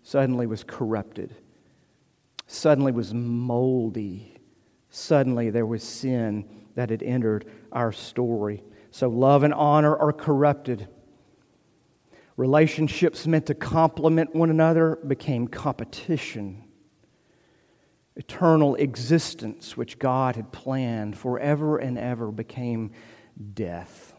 suddenly 0.03 0.47
was 0.47 0.63
corrupted 0.63 1.35
suddenly 2.47 2.91
was 2.91 3.13
moldy. 3.13 4.33
Suddenly 4.89 5.49
there 5.49 5.65
was 5.65 5.83
sin 5.83 6.45
that 6.75 6.89
had 6.89 7.03
entered 7.03 7.45
our 7.71 7.91
story. 7.91 8.63
So 8.91 9.09
love 9.09 9.43
and 9.43 9.53
honor 9.53 9.95
are 9.95 10.13
corrupted. 10.13 10.87
Relationships 12.37 13.25
meant 13.27 13.45
to 13.47 13.53
complement 13.53 14.35
one 14.35 14.49
another 14.49 14.97
became 15.07 15.47
competition. 15.47 16.64
Eternal 18.15 18.75
existence, 18.75 19.75
which 19.75 19.99
God 19.99 20.35
had 20.35 20.51
planned 20.51 21.17
forever 21.17 21.77
and 21.77 21.97
ever, 21.97 22.31
became 22.31 22.91
death. 23.53 24.13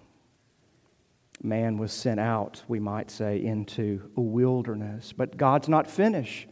Man 1.42 1.78
was 1.78 1.92
sent 1.92 2.20
out, 2.20 2.62
we 2.68 2.80
might 2.80 3.10
say, 3.10 3.42
into 3.42 4.10
a 4.16 4.20
wilderness. 4.20 5.12
But 5.12 5.36
God's 5.36 5.68
not 5.68 5.90
finished 5.90 6.48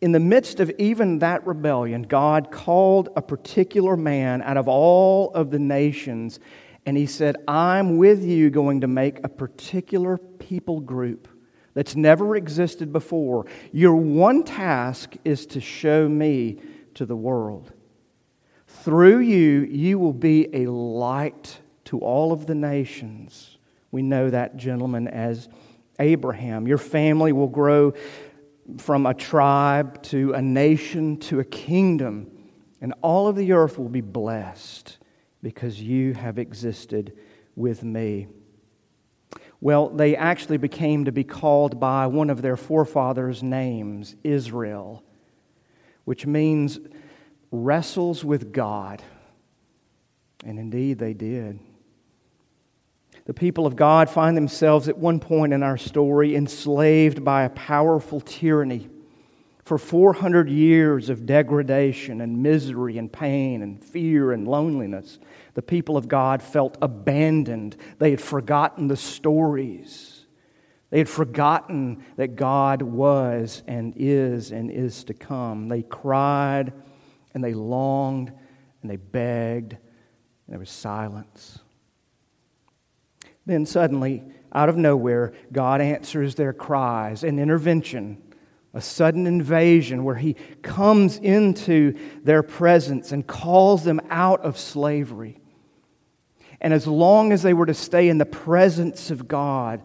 in 0.00 0.12
the 0.12 0.20
midst 0.20 0.60
of 0.60 0.70
even 0.78 1.20
that 1.20 1.46
rebellion, 1.46 2.02
God 2.02 2.50
called 2.50 3.08
a 3.16 3.22
particular 3.22 3.96
man 3.96 4.42
out 4.42 4.56
of 4.56 4.68
all 4.68 5.32
of 5.32 5.50
the 5.50 5.58
nations, 5.58 6.38
and 6.84 6.96
he 6.96 7.06
said, 7.06 7.36
I'm 7.48 7.96
with 7.96 8.22
you 8.22 8.50
going 8.50 8.82
to 8.82 8.86
make 8.86 9.24
a 9.24 9.28
particular 9.28 10.18
people 10.18 10.80
group 10.80 11.28
that's 11.76 11.94
never 11.94 12.34
existed 12.36 12.90
before. 12.90 13.44
Your 13.70 13.96
one 13.96 14.44
task 14.44 15.14
is 15.26 15.44
to 15.48 15.60
show 15.60 16.08
me 16.08 16.58
to 16.94 17.04
the 17.04 17.14
world. 17.14 17.70
Through 18.66 19.18
you, 19.18 19.60
you 19.64 19.98
will 19.98 20.14
be 20.14 20.48
a 20.54 20.70
light 20.70 21.60
to 21.84 21.98
all 21.98 22.32
of 22.32 22.46
the 22.46 22.54
nations. 22.54 23.58
We 23.90 24.00
know 24.00 24.30
that 24.30 24.56
gentleman 24.56 25.06
as 25.06 25.50
Abraham. 25.98 26.66
Your 26.66 26.78
family 26.78 27.32
will 27.32 27.46
grow 27.46 27.92
from 28.78 29.04
a 29.04 29.12
tribe 29.12 30.02
to 30.04 30.32
a 30.32 30.40
nation 30.40 31.18
to 31.18 31.40
a 31.40 31.44
kingdom, 31.44 32.30
and 32.80 32.94
all 33.02 33.28
of 33.28 33.36
the 33.36 33.52
earth 33.52 33.78
will 33.78 33.90
be 33.90 34.00
blessed 34.00 34.96
because 35.42 35.78
you 35.78 36.14
have 36.14 36.38
existed 36.38 37.12
with 37.54 37.84
me. 37.84 38.28
Well, 39.66 39.88
they 39.88 40.14
actually 40.14 40.58
became 40.58 41.06
to 41.06 41.10
be 41.10 41.24
called 41.24 41.80
by 41.80 42.06
one 42.06 42.30
of 42.30 42.40
their 42.40 42.56
forefathers' 42.56 43.42
names, 43.42 44.14
Israel, 44.22 45.02
which 46.04 46.24
means 46.24 46.78
wrestles 47.50 48.24
with 48.24 48.52
God. 48.52 49.02
And 50.44 50.60
indeed, 50.60 51.00
they 51.00 51.14
did. 51.14 51.58
The 53.24 53.34
people 53.34 53.66
of 53.66 53.74
God 53.74 54.08
find 54.08 54.36
themselves 54.36 54.88
at 54.88 54.98
one 54.98 55.18
point 55.18 55.52
in 55.52 55.64
our 55.64 55.78
story 55.78 56.36
enslaved 56.36 57.24
by 57.24 57.42
a 57.42 57.50
powerful 57.50 58.20
tyranny. 58.20 58.88
For 59.66 59.78
400 59.78 60.48
years 60.48 61.10
of 61.10 61.26
degradation 61.26 62.20
and 62.20 62.40
misery 62.40 62.98
and 62.98 63.12
pain 63.12 63.62
and 63.62 63.82
fear 63.82 64.30
and 64.30 64.46
loneliness, 64.46 65.18
the 65.54 65.60
people 65.60 65.96
of 65.96 66.06
God 66.06 66.40
felt 66.40 66.78
abandoned. 66.80 67.76
They 67.98 68.10
had 68.10 68.20
forgotten 68.20 68.86
the 68.86 68.96
stories. 68.96 70.24
They 70.90 70.98
had 70.98 71.08
forgotten 71.08 72.04
that 72.14 72.36
God 72.36 72.80
was 72.80 73.64
and 73.66 73.92
is 73.96 74.52
and 74.52 74.70
is 74.70 75.02
to 75.02 75.14
come. 75.14 75.68
They 75.68 75.82
cried 75.82 76.72
and 77.34 77.42
they 77.42 77.52
longed 77.52 78.30
and 78.82 78.88
they 78.88 78.98
begged, 78.98 79.72
and 79.72 79.80
there 80.46 80.60
was 80.60 80.70
silence. 80.70 81.58
Then 83.46 83.66
suddenly, 83.66 84.22
out 84.52 84.68
of 84.68 84.76
nowhere, 84.76 85.32
God 85.50 85.80
answers 85.80 86.36
their 86.36 86.52
cries, 86.52 87.24
an 87.24 87.40
intervention, 87.40 88.22
a 88.76 88.80
sudden 88.80 89.26
invasion 89.26 90.04
where 90.04 90.16
He 90.16 90.34
comes 90.62 91.16
into 91.16 91.94
their 92.22 92.42
presence 92.42 93.10
and 93.10 93.26
calls 93.26 93.84
them 93.84 94.00
out 94.10 94.42
of 94.42 94.58
slavery. 94.58 95.40
And 96.60 96.74
as 96.74 96.86
long 96.86 97.32
as 97.32 97.42
they 97.42 97.54
were 97.54 97.66
to 97.66 97.74
stay 97.74 98.08
in 98.08 98.18
the 98.18 98.26
presence 98.26 99.10
of 99.10 99.26
God, 99.26 99.82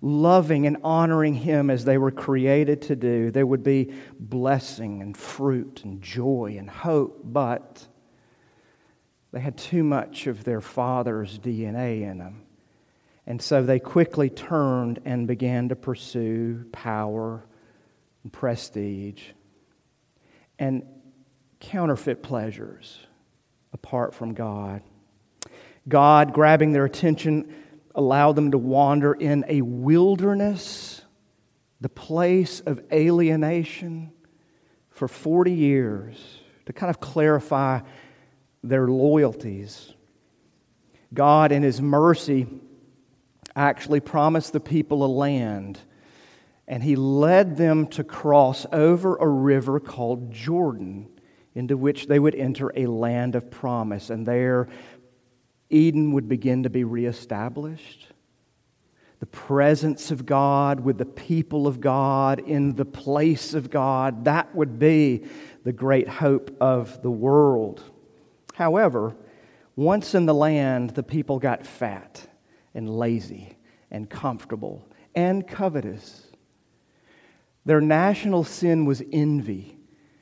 loving 0.00 0.66
and 0.66 0.78
honoring 0.84 1.34
Him 1.34 1.68
as 1.68 1.84
they 1.84 1.98
were 1.98 2.12
created 2.12 2.82
to 2.82 2.96
do, 2.96 3.32
there 3.32 3.46
would 3.46 3.64
be 3.64 3.92
blessing 4.18 5.02
and 5.02 5.16
fruit 5.16 5.82
and 5.84 6.00
joy 6.00 6.54
and 6.58 6.70
hope. 6.70 7.20
But 7.24 7.86
they 9.32 9.40
had 9.40 9.58
too 9.58 9.82
much 9.82 10.28
of 10.28 10.44
their 10.44 10.60
father's 10.60 11.38
DNA 11.40 12.02
in 12.02 12.18
them. 12.18 12.42
And 13.26 13.42
so 13.42 13.64
they 13.64 13.80
quickly 13.80 14.30
turned 14.30 15.00
and 15.04 15.26
began 15.26 15.68
to 15.70 15.76
pursue 15.76 16.64
power 16.72 17.44
and 18.28 18.32
prestige 18.34 19.22
and 20.58 20.82
counterfeit 21.60 22.22
pleasures 22.22 22.98
apart 23.72 24.14
from 24.14 24.34
God. 24.34 24.82
God, 25.88 26.34
grabbing 26.34 26.72
their 26.72 26.84
attention, 26.84 27.54
allowed 27.94 28.36
them 28.36 28.50
to 28.50 28.58
wander 28.58 29.14
in 29.14 29.46
a 29.48 29.62
wilderness, 29.62 31.00
the 31.80 31.88
place 31.88 32.60
of 32.60 32.82
alienation, 32.92 34.12
for 34.90 35.08
40 35.08 35.50
years 35.50 36.40
to 36.66 36.74
kind 36.74 36.90
of 36.90 37.00
clarify 37.00 37.80
their 38.62 38.88
loyalties. 38.88 39.94
God, 41.14 41.50
in 41.50 41.62
His 41.62 41.80
mercy, 41.80 42.46
actually 43.56 44.00
promised 44.00 44.52
the 44.52 44.60
people 44.60 45.02
a 45.02 45.06
land, 45.06 45.80
and 46.68 46.84
He 46.84 46.94
led 46.94 47.56
them 47.56 47.88
to 47.88 48.04
cross 48.04 48.64
over 48.72 49.16
a 49.16 49.26
river 49.26 49.80
called 49.80 50.30
Jordan. 50.30 51.08
into 51.58 51.76
which 51.76 52.06
they 52.06 52.20
would 52.20 52.36
enter 52.36 52.70
a 52.76 52.86
land 52.86 53.34
of 53.34 53.50
promise, 53.50 54.10
and 54.10 54.24
there 54.24 54.68
Eden 55.70 56.12
would 56.12 56.28
begin 56.28 56.62
to 56.62 56.70
be 56.70 56.84
reestablished. 56.84 58.06
The 59.18 59.26
presence 59.26 60.12
of 60.12 60.24
God 60.24 60.78
with 60.78 60.98
the 60.98 61.04
people 61.04 61.66
of 61.66 61.80
God 61.80 62.38
in 62.38 62.76
the 62.76 62.84
place 62.84 63.54
of 63.54 63.70
God, 63.70 64.24
that 64.26 64.54
would 64.54 64.78
be 64.78 65.26
the 65.64 65.72
great 65.72 66.08
hope 66.08 66.56
of 66.60 67.02
the 67.02 67.10
world. 67.10 67.82
However, 68.54 69.16
once 69.74 70.14
in 70.14 70.26
the 70.26 70.34
land, 70.34 70.90
the 70.90 71.02
people 71.02 71.40
got 71.40 71.66
fat 71.66 72.24
and 72.72 72.88
lazy 72.88 73.58
and 73.90 74.08
comfortable 74.08 74.86
and 75.16 75.44
covetous. 75.46 76.28
Their 77.64 77.80
national 77.80 78.44
sin 78.44 78.84
was 78.84 79.02
envy. 79.12 79.78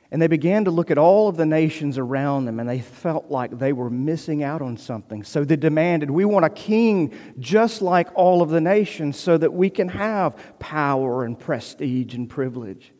And 0.09 0.21
they 0.21 0.27
began 0.27 0.65
to 0.65 0.71
look 0.71 0.89
at 0.89 0.97
all 0.97 1.27
of 1.27 1.35
the 1.35 1.45
nations 1.45 1.97
around 1.97 2.45
them 2.45 2.59
and 2.61 2.69
they 2.69 2.79
felt 2.79 3.29
like 3.29 3.57
they 3.59 3.73
were 3.73 3.89
missing 3.89 4.41
out 4.41 4.61
on 4.61 4.77
something. 4.77 5.23
So 5.23 5.43
they 5.43 5.57
demanded, 5.57 6.09
We 6.09 6.23
want 6.23 6.45
a 6.45 6.49
king 6.49 7.13
just 7.39 7.81
like 7.81 8.07
all 8.15 8.41
of 8.41 8.49
the 8.49 8.61
nations 8.61 9.19
so 9.19 9.37
that 9.37 9.51
we 9.51 9.69
can 9.69 9.89
have 9.89 10.59
power 10.59 11.25
and 11.25 11.37
prestige 11.37 12.15
and 12.15 12.29
privilege. 12.29 12.93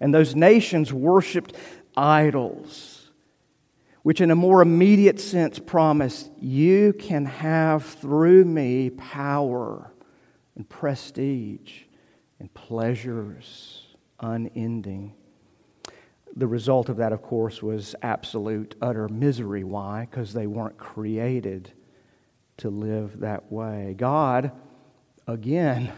And 0.00 0.14
those 0.14 0.34
nations 0.34 0.90
worshiped 0.90 1.54
idols, 1.94 3.10
which 4.02 4.22
in 4.22 4.30
a 4.30 4.36
more 4.36 4.62
immediate 4.62 5.20
sense 5.20 5.58
promised, 5.58 6.30
You 6.40 6.94
can 6.94 7.26
have 7.26 7.84
through 7.84 8.46
me 8.46 8.88
power 8.88 9.92
and 10.56 10.66
prestige 10.66 11.82
and 12.40 12.52
pleasures 12.54 13.86
unending. 14.18 15.14
The 16.34 16.46
result 16.46 16.88
of 16.88 16.96
that, 16.96 17.12
of 17.12 17.22
course, 17.22 17.62
was 17.62 17.94
absolute, 18.02 18.74
utter 18.80 19.08
misery. 19.08 19.62
Why? 19.62 20.08
Because 20.10 20.32
they 20.32 20.46
weren't 20.46 20.78
created 20.78 21.72
to 22.58 22.70
live 22.70 23.20
that 23.20 23.50
way. 23.52 23.94
God, 23.96 24.52
again, 25.26 25.92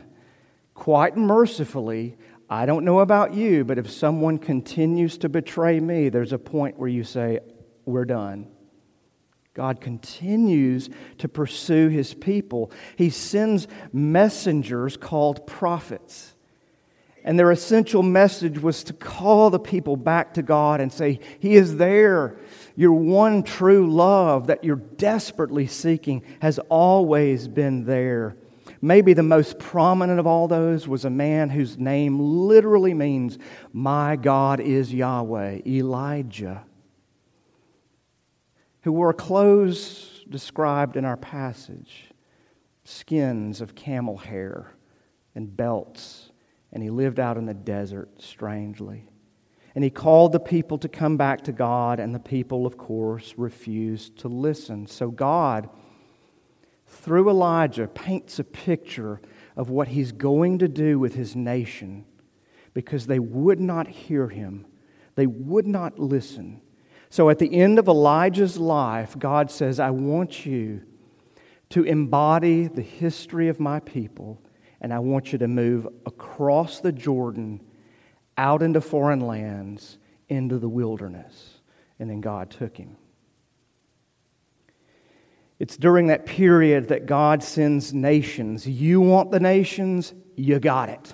quite 0.74 1.16
mercifully, 1.16 2.16
I 2.48 2.66
don't 2.66 2.84
know 2.84 3.00
about 3.00 3.34
you, 3.34 3.64
but 3.64 3.78
if 3.78 3.90
someone 3.90 4.38
continues 4.38 5.18
to 5.18 5.28
betray 5.28 5.80
me, 5.80 6.08
there's 6.08 6.32
a 6.32 6.38
point 6.38 6.78
where 6.78 6.88
you 6.88 7.04
say, 7.04 7.40
We're 7.84 8.04
done. 8.04 8.51
God 9.54 9.80
continues 9.80 10.88
to 11.18 11.28
pursue 11.28 11.88
his 11.88 12.14
people. 12.14 12.70
He 12.96 13.10
sends 13.10 13.68
messengers 13.92 14.96
called 14.96 15.46
prophets. 15.46 16.34
And 17.24 17.38
their 17.38 17.50
essential 17.50 18.02
message 18.02 18.58
was 18.58 18.82
to 18.84 18.92
call 18.92 19.50
the 19.50 19.60
people 19.60 19.96
back 19.96 20.34
to 20.34 20.42
God 20.42 20.80
and 20.80 20.92
say, 20.92 21.20
He 21.38 21.54
is 21.54 21.76
there. 21.76 22.36
Your 22.74 22.92
one 22.92 23.42
true 23.42 23.92
love 23.92 24.46
that 24.48 24.64
you're 24.64 24.76
desperately 24.76 25.66
seeking 25.66 26.22
has 26.40 26.58
always 26.68 27.46
been 27.46 27.84
there. 27.84 28.36
Maybe 28.80 29.12
the 29.12 29.22
most 29.22 29.60
prominent 29.60 30.18
of 30.18 30.26
all 30.26 30.48
those 30.48 30.88
was 30.88 31.04
a 31.04 31.10
man 31.10 31.50
whose 31.50 31.78
name 31.78 32.18
literally 32.18 32.94
means, 32.94 33.38
My 33.72 34.16
God 34.16 34.58
is 34.58 34.92
Yahweh, 34.92 35.60
Elijah, 35.64 36.64
who 38.82 38.92
wore 38.92 39.12
clothes 39.12 40.24
described 40.28 40.96
in 40.96 41.04
our 41.04 41.16
passage 41.16 42.08
skins 42.84 43.60
of 43.60 43.76
camel 43.76 44.16
hair 44.16 44.72
and 45.34 45.56
belts 45.56 46.32
and 46.72 46.82
he 46.82 46.90
lived 46.90 47.20
out 47.20 47.36
in 47.36 47.46
the 47.46 47.54
desert 47.54 48.10
strangely. 48.20 49.04
And 49.74 49.84
he 49.84 49.90
called 49.90 50.32
the 50.32 50.40
people 50.40 50.78
to 50.78 50.88
come 50.88 51.16
back 51.16 51.42
to 51.44 51.52
God, 51.52 52.00
and 52.00 52.14
the 52.14 52.18
people, 52.18 52.66
of 52.66 52.76
course, 52.76 53.34
refused 53.36 54.18
to 54.18 54.28
listen. 54.28 54.86
So 54.86 55.10
God, 55.10 55.68
through 56.86 57.30
Elijah, 57.30 57.86
paints 57.86 58.38
a 58.38 58.44
picture 58.44 59.20
of 59.56 59.70
what 59.70 59.88
he's 59.88 60.12
going 60.12 60.58
to 60.58 60.68
do 60.68 60.98
with 60.98 61.14
his 61.14 61.36
nation 61.36 62.04
because 62.74 63.06
they 63.06 63.18
would 63.18 63.60
not 63.60 63.86
hear 63.86 64.28
him, 64.28 64.66
they 65.14 65.26
would 65.26 65.66
not 65.66 65.98
listen. 65.98 66.62
So 67.12 67.28
at 67.28 67.38
the 67.38 67.60
end 67.60 67.78
of 67.78 67.88
Elijah's 67.88 68.56
life, 68.56 69.18
God 69.18 69.50
says, 69.50 69.78
I 69.78 69.90
want 69.90 70.46
you 70.46 70.80
to 71.68 71.82
embody 71.82 72.68
the 72.68 72.80
history 72.80 73.48
of 73.48 73.60
my 73.60 73.80
people 73.80 74.40
and 74.80 74.94
I 74.94 74.98
want 74.98 75.30
you 75.30 75.38
to 75.40 75.46
move 75.46 75.86
across 76.06 76.80
the 76.80 76.90
Jordan, 76.90 77.60
out 78.38 78.62
into 78.62 78.80
foreign 78.80 79.20
lands, 79.20 79.98
into 80.30 80.58
the 80.58 80.70
wilderness. 80.70 81.60
And 81.98 82.08
then 82.08 82.22
God 82.22 82.48
took 82.48 82.78
him. 82.78 82.96
It's 85.58 85.76
during 85.76 86.06
that 86.06 86.24
period 86.24 86.88
that 86.88 87.04
God 87.04 87.42
sends 87.42 87.92
nations. 87.92 88.66
You 88.66 89.02
want 89.02 89.30
the 89.30 89.40
nations? 89.40 90.14
You 90.34 90.58
got 90.58 90.88
it. 90.88 91.12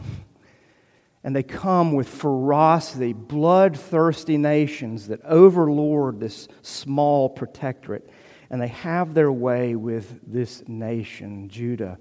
And 1.28 1.36
they 1.36 1.42
come 1.42 1.92
with 1.92 2.08
ferocity, 2.08 3.12
bloodthirsty 3.12 4.38
nations 4.38 5.08
that 5.08 5.20
overlord 5.24 6.20
this 6.20 6.48
small 6.62 7.28
protectorate. 7.28 8.08
And 8.48 8.62
they 8.62 8.68
have 8.68 9.12
their 9.12 9.30
way 9.30 9.76
with 9.76 10.20
this 10.26 10.62
nation, 10.66 11.50
Judah 11.50 11.98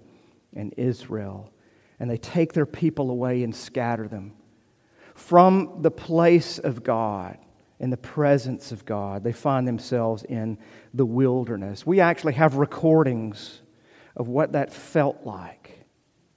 and 0.55 0.73
Israel 0.77 1.51
and 1.99 2.09
they 2.09 2.17
take 2.17 2.53
their 2.53 2.65
people 2.65 3.09
away 3.09 3.43
and 3.43 3.55
scatter 3.55 4.07
them. 4.07 4.33
From 5.15 5.79
the 5.81 5.91
place 5.91 6.59
of 6.59 6.83
God, 6.83 7.37
in 7.79 7.89
the 7.89 7.97
presence 7.97 8.71
of 8.71 8.85
God, 8.85 9.23
they 9.23 9.31
find 9.31 9.67
themselves 9.67 10.23
in 10.23 10.57
the 10.93 11.05
wilderness. 11.05 11.85
We 11.85 11.99
actually 11.99 12.33
have 12.33 12.55
recordings 12.55 13.61
of 14.15 14.27
what 14.27 14.53
that 14.53 14.73
felt 14.73 15.25
like 15.25 15.85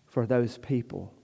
for 0.06 0.26
those 0.26 0.58
people. 0.58 1.14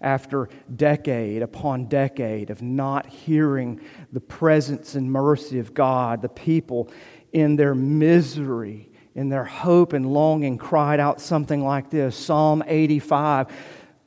After 0.00 0.48
decade 0.74 1.42
upon 1.42 1.86
decade 1.86 2.50
of 2.50 2.60
not 2.60 3.06
hearing 3.06 3.80
the 4.12 4.20
presence 4.20 4.94
and 4.94 5.10
mercy 5.10 5.58
of 5.58 5.72
God, 5.72 6.20
the 6.20 6.28
people 6.28 6.90
in 7.32 7.56
their 7.56 7.74
misery 7.74 8.90
in 9.14 9.28
their 9.28 9.44
hope 9.44 9.92
and 9.92 10.12
longing, 10.12 10.58
cried 10.58 10.98
out 11.00 11.20
something 11.20 11.62
like 11.62 11.90
this 11.90 12.16
Psalm 12.16 12.62
85 12.66 13.48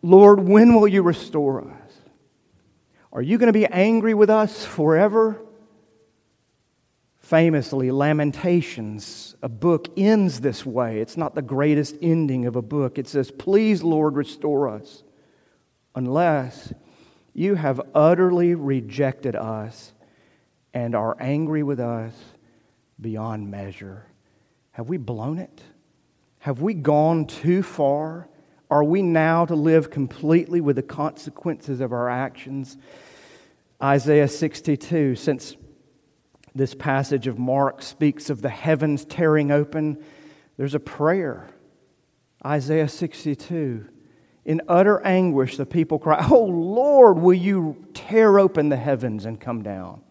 Lord, 0.04 0.40
when 0.40 0.76
will 0.76 0.88
you 0.88 1.02
restore 1.02 1.62
us? 1.62 1.94
Are 3.12 3.22
you 3.22 3.38
going 3.38 3.48
to 3.48 3.54
be 3.54 3.66
angry 3.66 4.14
with 4.14 4.30
us 4.30 4.64
forever? 4.64 5.42
Famously, 7.18 7.92
Lamentations, 7.92 9.36
a 9.42 9.50
book, 9.50 9.90
ends 9.98 10.40
this 10.40 10.66
way. 10.66 11.02
It's 11.02 11.18
not 11.18 11.36
the 11.36 11.42
greatest 11.42 11.96
ending 12.02 12.46
of 12.46 12.56
a 12.56 12.62
book. 12.62 12.98
It 12.98 13.08
says, 13.08 13.32
Please, 13.32 13.84
Lord, 13.84 14.16
restore 14.16 14.70
us, 14.70 15.04
unless 15.98 16.72
you 17.34 17.56
have 17.56 17.82
utterly 17.96 18.54
rejected 18.54 19.36
us 19.36 19.94
and 20.72 20.94
are 20.94 21.18
angry 21.20 21.64
with 21.64 21.80
us 21.80 22.14
beyond 23.02 23.50
measure. 23.50 24.06
Have 24.74 24.90
we 24.90 24.98
blown 24.98 25.40
it? 25.40 25.60
Have 26.38 26.62
we 26.62 26.76
gone 26.76 27.26
too 27.26 27.64
far? 27.64 28.30
Are 28.70 28.84
we 28.84 29.02
now 29.02 29.46
to 29.46 29.56
live 29.56 29.90
completely 29.90 30.62
with 30.62 30.76
the 30.76 30.84
consequences 30.84 31.82
of 31.82 31.92
our 31.92 32.10
actions? 32.10 32.78
Isaiah 33.82 34.28
62, 34.28 35.16
since 35.16 35.56
this 36.54 36.76
passage 36.76 37.26
of 37.26 37.40
Mark 37.40 37.82
speaks 37.82 38.30
of 38.30 38.44
the 38.44 38.50
heavens 38.50 39.04
tearing 39.04 39.50
open, 39.50 40.04
there's 40.58 40.76
a 40.76 40.80
prayer. 40.80 41.50
Isaiah 42.46 42.88
62. 42.88 43.88
In 44.48 44.64
utter 44.68 45.00
anguish, 45.02 45.58
the 45.58 45.66
people 45.68 46.00
cry, 46.00 46.26
Oh 46.32 46.46
Lord, 46.46 47.20
will 47.20 47.36
you 47.36 47.86
tear 47.94 48.40
open 48.40 48.70
the 48.70 48.78
heavens 48.78 49.26
and 49.26 49.40
come 49.40 49.62
down? 49.62 50.02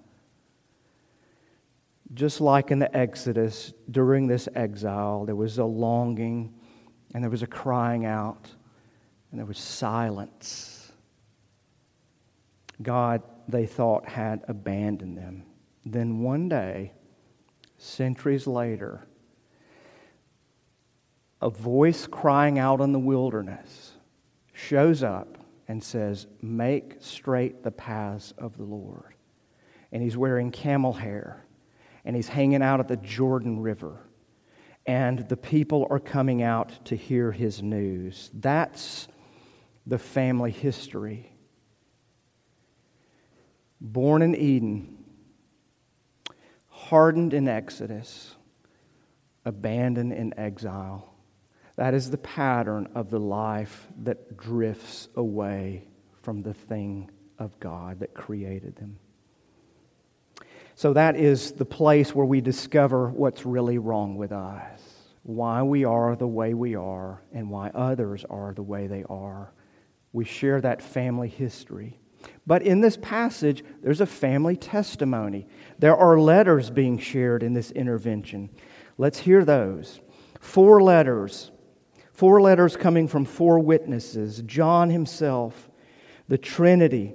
just 2.17 2.41
like 2.41 2.71
in 2.71 2.79
the 2.79 2.97
Exodus, 2.97 3.73
during 3.91 4.27
this 4.27 4.49
exile, 4.55 5.27
there 5.27 5.37
was 5.37 5.59
a 5.59 5.65
longing 5.65 6.55
and 7.15 7.23
there 7.23 7.31
was 7.31 7.43
a 7.43 7.47
crying 7.47 8.07
out 8.07 8.49
and 9.31 9.39
there 9.39 9.47
was 9.47 9.59
silence. 9.59 10.91
God, 12.83 13.23
they 13.49 13.67
thought, 13.67 14.09
had 14.09 14.45
abandoned 14.49 15.17
them. 15.17 15.45
Then 15.85 16.21
one 16.21 16.49
day, 16.49 16.93
centuries 17.77 18.47
later, 18.47 19.07
a 21.43 21.51
voice 21.51 22.07
crying 22.07 22.59
out 22.59 22.81
in 22.81 22.93
the 22.93 22.99
wilderness 22.99 23.93
shows 24.57 25.03
up 25.03 25.37
and 25.69 25.83
says, 25.83 26.27
Make 26.41 26.97
straight 27.01 27.63
the 27.63 27.71
paths 27.71 28.33
of 28.39 28.57
the 28.57 28.65
Lord. 28.65 29.15
And 29.93 30.03
he's 30.03 30.17
wearing 30.17 30.51
camel 30.51 30.95
hair 30.95 31.45
and 32.05 32.17
he's 32.17 32.29
hanging 32.29 32.63
out 32.63 32.81
at 32.81 32.89
the 32.89 32.97
Jordan 32.97 33.61
River. 33.61 33.99
And 34.87 35.29
the 35.29 35.37
people 35.37 35.87
are 35.91 35.99
coming 35.99 36.43
out 36.43 36.85
to 36.87 36.97
hear 36.97 37.33
his 37.33 37.63
news. 37.63 38.31
That's 38.33 39.09
the 39.87 39.99
family 39.99 40.53
history. 40.53 41.33
Born 43.81 44.23
in 44.23 44.35
Eden, 44.35 45.05
hardened 46.69 47.35
in 47.35 47.47
Exodus, 47.47 48.37
abandoned 49.45 50.13
in 50.13 50.39
exile. 50.39 51.16
That 51.77 51.95
is 51.95 52.11
the 52.11 52.19
pattern 52.19 52.89
of 52.95 53.11
the 53.11 53.21
life 53.21 53.87
that 54.03 54.37
drifts 54.37 55.09
away 55.15 55.85
from 56.23 56.43
the 56.43 56.55
thing 56.55 57.11
of 57.39 57.59
God 57.61 58.01
that 58.01 58.15
created 58.15 58.77
them. 58.77 58.99
So, 60.75 60.93
that 60.93 61.17
is 61.17 61.53
the 61.53 61.65
place 61.65 62.15
where 62.15 62.27
we 62.27 62.41
discover 62.43 63.09
what's 63.09 63.47
really 63.47 63.79
wrong 63.79 64.17
with 64.17 64.33
us, 64.33 64.81
why 65.23 65.63
we 65.63 65.85
are 65.85 66.17
the 66.17 66.27
way 66.27 66.53
we 66.53 66.75
are, 66.75 67.23
and 67.33 67.51
why 67.51 67.71
others 67.75 68.27
are 68.29 68.53
the 68.53 68.63
way 68.63 68.87
they 68.87 69.05
are. 69.05 69.53
We 70.13 70.25
share 70.25 70.61
that 70.61 70.83
family 70.83 71.29
history. 71.29 71.99
But 72.47 72.63
in 72.63 72.81
this 72.81 72.97
passage, 72.97 73.65
there's 73.83 74.01
a 74.01 74.07
family 74.07 74.57
testimony. 74.57 75.47
There 75.79 75.97
are 75.97 76.19
letters 76.19 76.71
being 76.71 76.99
shared 76.99 77.43
in 77.43 77.55
this 77.55 77.71
intervention. 77.71 78.51
Let's 78.99 79.19
hear 79.19 79.45
those. 79.45 80.01
Four 80.41 80.83
letters. 80.83 81.51
Four 82.17 82.41
letters 82.41 82.79
coming 82.79 83.09
from 83.09 83.27
four 83.27 83.59
witnesses 83.59 84.43
John 84.47 84.89
himself, 84.89 85.69
the 86.29 86.39
Trinity, 86.39 87.13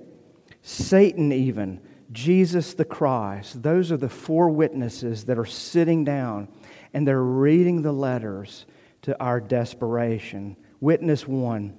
Satan, 0.61 1.31
even, 1.31 1.81
Jesus 2.11 2.75
the 2.75 2.85
Christ. 2.85 3.63
Those 3.63 3.91
are 3.91 3.97
the 3.97 4.09
four 4.09 4.49
witnesses 4.49 5.23
that 5.23 5.39
are 5.39 5.45
sitting 5.45 6.03
down 6.03 6.49
and 6.93 7.07
they're 7.07 7.23
reading 7.23 7.81
the 7.81 7.91
letters 7.91 8.67
to 9.01 9.19
our 9.19 9.41
desperation. 9.41 10.55
Witness 10.79 11.27
one 11.27 11.75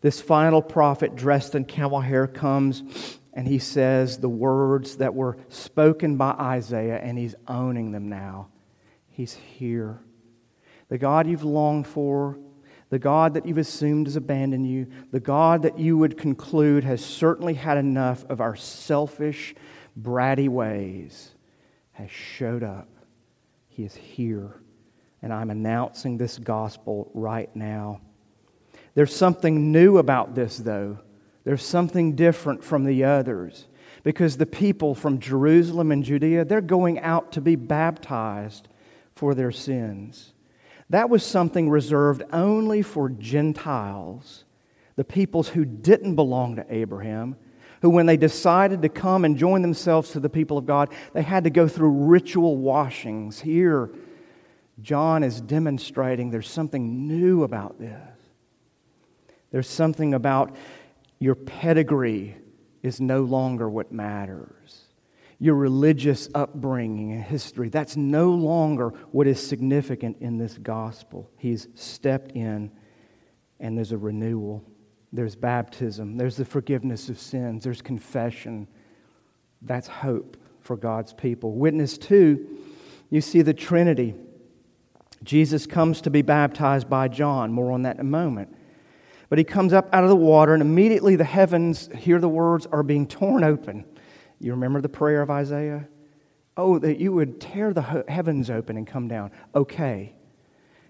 this 0.00 0.20
final 0.20 0.62
prophet 0.62 1.14
dressed 1.14 1.54
in 1.54 1.64
camel 1.64 2.00
hair 2.00 2.26
comes 2.26 2.82
and 3.34 3.46
he 3.46 3.60
says 3.60 4.18
the 4.18 4.28
words 4.28 4.96
that 4.96 5.14
were 5.14 5.38
spoken 5.48 6.16
by 6.16 6.30
Isaiah, 6.32 6.98
and 6.98 7.16
he's 7.16 7.36
owning 7.46 7.92
them 7.92 8.08
now. 8.08 8.48
He's 9.10 9.34
here. 9.34 10.00
The 10.88 10.98
God 10.98 11.26
you've 11.26 11.44
longed 11.44 11.86
for, 11.86 12.38
the 12.90 12.98
God 12.98 13.34
that 13.34 13.46
you've 13.46 13.58
assumed 13.58 14.06
has 14.06 14.16
abandoned 14.16 14.66
you, 14.66 14.86
the 15.10 15.20
God 15.20 15.62
that 15.62 15.78
you 15.78 15.98
would 15.98 16.16
conclude 16.16 16.84
has 16.84 17.04
certainly 17.04 17.54
had 17.54 17.76
enough 17.76 18.24
of 18.30 18.40
our 18.40 18.56
selfish, 18.56 19.54
bratty 20.00 20.48
ways, 20.48 21.34
has 21.92 22.10
showed 22.10 22.62
up. 22.62 22.88
He 23.68 23.84
is 23.84 23.94
here. 23.94 24.54
And 25.20 25.32
I'm 25.32 25.50
announcing 25.50 26.16
this 26.16 26.38
gospel 26.38 27.10
right 27.12 27.54
now. 27.54 28.00
There's 28.94 29.14
something 29.14 29.70
new 29.72 29.98
about 29.98 30.34
this, 30.34 30.56
though. 30.56 30.98
There's 31.44 31.62
something 31.62 32.14
different 32.14 32.64
from 32.64 32.84
the 32.84 33.04
others 33.04 33.66
because 34.02 34.36
the 34.36 34.46
people 34.46 34.94
from 34.94 35.18
Jerusalem 35.18 35.92
and 35.92 36.02
Judea, 36.04 36.44
they're 36.44 36.60
going 36.60 36.98
out 37.00 37.32
to 37.32 37.40
be 37.40 37.56
baptized 37.56 38.68
for 39.14 39.34
their 39.34 39.52
sins. 39.52 40.32
That 40.90 41.10
was 41.10 41.24
something 41.24 41.68
reserved 41.68 42.22
only 42.32 42.82
for 42.82 43.08
Gentiles, 43.08 44.44
the 44.96 45.04
peoples 45.04 45.48
who 45.48 45.64
didn't 45.64 46.14
belong 46.14 46.56
to 46.56 46.66
Abraham, 46.68 47.36
who, 47.82 47.90
when 47.90 48.06
they 48.06 48.16
decided 48.16 48.82
to 48.82 48.88
come 48.88 49.24
and 49.24 49.36
join 49.36 49.62
themselves 49.62 50.10
to 50.10 50.20
the 50.20 50.30
people 50.30 50.58
of 50.58 50.66
God, 50.66 50.88
they 51.12 51.22
had 51.22 51.44
to 51.44 51.50
go 51.50 51.68
through 51.68 51.90
ritual 51.90 52.56
washings. 52.56 53.40
Here, 53.40 53.90
John 54.80 55.22
is 55.22 55.40
demonstrating 55.40 56.30
there's 56.30 56.50
something 56.50 57.06
new 57.06 57.42
about 57.44 57.78
this. 57.78 58.00
There's 59.50 59.68
something 59.68 60.14
about 60.14 60.56
your 61.18 61.34
pedigree 61.34 62.36
is 62.82 63.00
no 63.00 63.22
longer 63.22 63.68
what 63.68 63.92
matters. 63.92 64.87
Your 65.40 65.54
religious 65.54 66.28
upbringing 66.34 67.12
and 67.12 67.22
history, 67.22 67.68
that's 67.68 67.96
no 67.96 68.30
longer 68.30 68.88
what 69.12 69.28
is 69.28 69.44
significant 69.44 70.16
in 70.20 70.36
this 70.36 70.58
gospel. 70.58 71.30
He's 71.36 71.68
stepped 71.74 72.32
in, 72.32 72.72
and 73.60 73.76
there's 73.76 73.92
a 73.92 73.98
renewal. 73.98 74.64
There's 75.12 75.36
baptism. 75.36 76.16
There's 76.16 76.36
the 76.36 76.44
forgiveness 76.44 77.08
of 77.08 77.18
sins. 77.20 77.64
There's 77.64 77.80
confession. 77.80 78.66
That's 79.62 79.86
hope 79.86 80.36
for 80.60 80.76
God's 80.76 81.12
people. 81.12 81.52
Witness 81.52 81.96
two, 81.96 82.58
you 83.08 83.20
see 83.20 83.42
the 83.42 83.54
Trinity. 83.54 84.14
Jesus 85.22 85.66
comes 85.66 86.00
to 86.02 86.10
be 86.10 86.22
baptized 86.22 86.90
by 86.90 87.08
John. 87.08 87.52
More 87.52 87.72
on 87.72 87.82
that 87.82 87.94
in 87.94 88.00
a 88.00 88.04
moment. 88.04 88.54
But 89.28 89.38
he 89.38 89.44
comes 89.44 89.72
up 89.72 89.88
out 89.92 90.04
of 90.04 90.10
the 90.10 90.16
water, 90.16 90.52
and 90.52 90.62
immediately 90.62 91.14
the 91.16 91.24
heavens, 91.24 91.88
hear 91.96 92.18
the 92.18 92.28
words, 92.28 92.66
are 92.66 92.82
being 92.82 93.06
torn 93.06 93.44
open. 93.44 93.84
You 94.40 94.52
remember 94.52 94.80
the 94.80 94.88
prayer 94.88 95.22
of 95.22 95.30
Isaiah? 95.30 95.88
Oh, 96.56 96.78
that 96.78 96.98
you 96.98 97.12
would 97.12 97.40
tear 97.40 97.72
the 97.72 98.04
heavens 98.08 98.50
open 98.50 98.76
and 98.76 98.86
come 98.86 99.08
down. 99.08 99.30
Okay. 99.54 100.14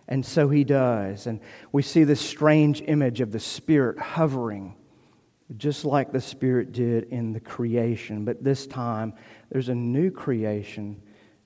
And 0.09 0.25
so 0.25 0.49
he 0.49 0.65
does. 0.65 1.27
And 1.27 1.41
we 1.71 1.83
see 1.83 2.05
this 2.05 2.21
strange 2.21 2.81
image 2.83 3.21
of 3.21 3.31
the 3.31 3.41
Spirit 3.41 3.99
hovering, 3.99 4.75
just 5.57 5.85
like 5.85 6.13
the 6.13 6.21
Spirit 6.21 6.73
did 6.73 7.05
in 7.05 7.33
the 7.33 7.41
creation. 7.41 8.25
But 8.25 8.43
this 8.43 8.67
time, 8.67 9.13
there's 9.51 9.69
a 9.69 9.75
new 9.75 10.11
creation 10.11 11.03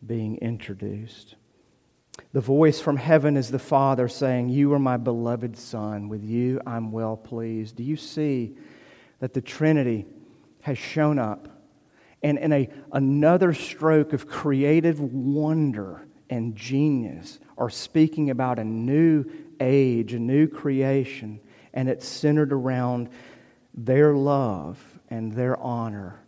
being 0.07 0.37
introduced. 0.39 1.35
The 2.33 2.41
voice 2.41 2.81
from 2.81 2.97
heaven 2.97 3.37
is 3.37 3.51
the 3.51 3.59
Father 3.59 4.07
saying, 4.09 4.49
You 4.49 4.73
are 4.75 4.79
my 4.79 4.97
beloved 4.97 5.57
Son. 5.57 6.09
With 6.09 6.23
you 6.23 6.61
I'm 6.67 6.93
well 6.93 7.17
pleased. 7.17 7.77
Do 7.77 7.83
you 7.83 7.97
see 7.97 8.57
that 9.19 9.35
the 9.35 9.41
Trinity 9.41 10.07
has 10.61 10.79
shown 10.79 11.19
up? 11.19 11.49
And 12.23 12.39
in 12.39 12.53
a, 12.53 12.69
another 12.93 13.53
stroke 13.53 14.13
of 14.13 14.29
creative 14.29 15.01
wonder 15.01 16.07
and 16.31 16.57
genius, 16.57 17.39
are 17.59 17.69
speaking 17.69 18.31
about 18.31 18.59
a 18.59 18.65
new 18.65 19.25
age, 19.61 20.15
a 20.15 20.19
new 20.19 20.49
creation, 20.49 21.41
and 21.75 21.89
it's 21.89 22.07
centered 22.07 22.53
around 22.53 23.11
their 23.75 24.15
love 24.15 24.83
and 25.09 25.33
their 25.33 25.59
honor. 25.61 26.25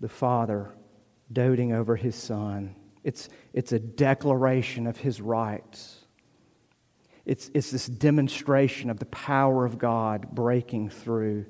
The 0.00 0.08
Father 0.08 0.70
doting 1.32 1.72
over 1.72 1.96
his 1.96 2.14
Son. 2.14 2.74
It's, 3.04 3.28
it's 3.52 3.72
a 3.72 3.78
declaration 3.78 4.86
of 4.86 4.96
his 4.96 5.20
rights. 5.20 6.06
It's, 7.24 7.50
it's 7.54 7.70
this 7.70 7.86
demonstration 7.86 8.88
of 8.88 8.98
the 8.98 9.06
power 9.06 9.64
of 9.64 9.78
God 9.78 10.30
breaking 10.32 10.90
through. 10.90 11.46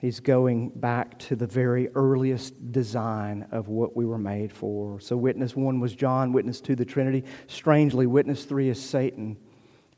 He's 0.00 0.18
going 0.18 0.70
back 0.70 1.18
to 1.18 1.36
the 1.36 1.46
very 1.46 1.88
earliest 1.94 2.72
design 2.72 3.46
of 3.52 3.68
what 3.68 3.94
we 3.94 4.06
were 4.06 4.16
made 4.16 4.50
for. 4.50 4.98
So, 4.98 5.14
witness 5.14 5.54
one 5.54 5.78
was 5.78 5.94
John, 5.94 6.32
witness 6.32 6.62
two, 6.62 6.74
the 6.74 6.86
Trinity. 6.86 7.22
Strangely, 7.48 8.06
witness 8.06 8.44
three 8.44 8.70
is 8.70 8.82
Satan. 8.82 9.36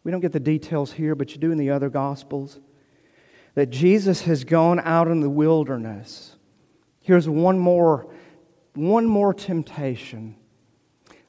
We 0.02 0.10
don't 0.10 0.20
get 0.20 0.32
the 0.32 0.40
details 0.40 0.92
here, 0.92 1.14
but 1.14 1.30
you 1.30 1.38
do 1.38 1.52
in 1.52 1.58
the 1.58 1.70
other 1.70 1.88
Gospels. 1.88 2.58
That 3.54 3.70
Jesus 3.70 4.22
has 4.22 4.42
gone 4.42 4.80
out 4.80 5.06
in 5.06 5.20
the 5.20 5.30
wilderness. 5.30 6.34
Here's 7.00 7.28
one 7.28 7.60
more, 7.60 8.12
one 8.74 9.06
more 9.06 9.32
temptation 9.32 10.34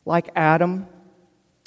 like 0.03 0.29
Adam, 0.35 0.87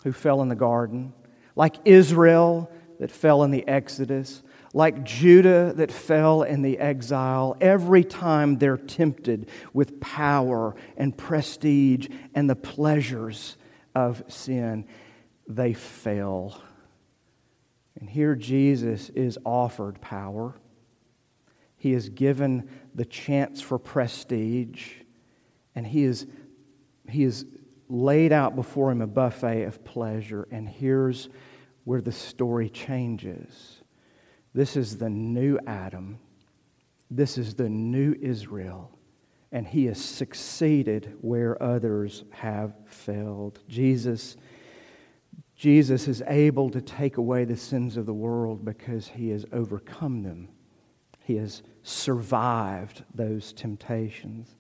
who 0.03 0.13
fell 0.13 0.43
in 0.43 0.49
the 0.49 0.57
garden, 0.57 1.13
like 1.55 1.77
Israel 1.85 2.69
that 2.99 3.13
fell 3.13 3.45
in 3.45 3.53
the 3.53 3.67
Exodus, 3.69 4.43
like 4.77 5.05
Judah 5.05 5.73
that 5.77 5.91
fell 5.91 6.43
in 6.43 6.61
the 6.61 6.79
exile, 6.79 7.57
every 7.63 8.05
time 8.05 8.59
they're 8.59 8.77
tempted 8.77 9.49
with 9.73 9.99
power 10.01 10.77
and 10.99 11.17
prestige 11.17 12.09
and 12.35 12.51
the 12.51 12.57
pleasures 12.57 13.57
of 13.95 14.23
sin, 14.29 14.87
they 15.49 15.73
fail. 15.73 16.61
And 17.99 18.11
here 18.11 18.35
Jesus 18.35 19.09
is 19.09 19.39
offered 19.47 19.99
power. 20.03 20.53
He 21.79 21.95
is 21.95 22.11
given 22.11 22.69
the 22.95 23.07
chance 23.07 23.63
for 23.63 23.79
prestige, 23.79 24.93
and 25.75 25.87
he 25.87 26.05
is, 26.05 26.27
he 27.09 27.25
is 27.25 27.47
laid 27.89 28.31
out 28.31 28.55
before 28.55 28.91
him 28.91 29.01
a 29.01 29.07
buffet 29.07 29.63
of 29.63 29.83
pleasure, 29.87 30.47
and 30.51 30.69
here's 30.69 31.31
where 31.85 32.03
the 32.03 32.13
story 32.13 32.69
changes. 32.69 33.76
This 34.57 34.75
is 34.75 34.97
the 34.97 35.11
new 35.11 35.59
Adam, 35.67 36.19
this 37.11 37.37
is 37.37 37.55
the 37.55 37.69
new 37.69 38.17
Israel, 38.23 38.91
and 39.53 39.67
he 39.67 39.85
has 39.85 40.03
succeeded 40.03 41.15
where 41.21 41.63
others 41.63 42.25
have 42.31 42.73
failed. 42.87 43.61
Jesus. 43.69 44.39
Jesus 45.57 46.09
is 46.09 46.23
able 46.27 46.71
to 46.71 46.81
take 46.81 47.19
away 47.19 47.45
the 47.45 47.57
sins 47.57 47.99
of 47.99 48.07
the 48.07 48.15
world 48.15 48.65
because 48.65 49.09
he 49.09 49.29
has 49.29 49.45
overcome 49.53 50.23
them. 50.23 50.49
He 51.25 51.37
has 51.37 51.63
survived 51.83 53.05
those 53.15 53.53
temptations. 53.53 54.55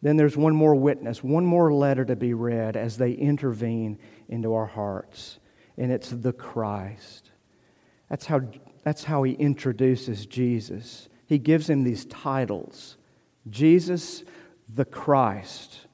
Then 0.00 0.16
there's 0.16 0.36
one 0.36 0.54
more 0.54 0.76
witness, 0.76 1.24
one 1.24 1.44
more 1.44 1.72
letter 1.72 2.04
to 2.04 2.14
be 2.14 2.34
read 2.34 2.76
as 2.76 2.98
they 2.98 3.12
intervene 3.12 3.98
into 4.28 4.54
our 4.54 4.66
hearts, 4.66 5.40
and 5.76 5.90
it's 5.90 6.10
the 6.10 6.32
Christ. 6.32 7.32
That's 8.08 8.26
how, 8.26 8.42
that's 8.82 9.04
how 9.04 9.22
he 9.22 9.32
introduces 9.32 10.26
Jesus. 10.26 11.08
He 11.26 11.38
gives 11.38 11.70
him 11.70 11.84
these 11.84 12.04
titles 12.06 12.96
Jesus, 13.48 14.22
the 14.68 14.84
Christ, 14.84 15.86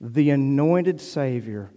the 0.00 0.30
anointed 0.30 1.00
Savior, 1.00 1.70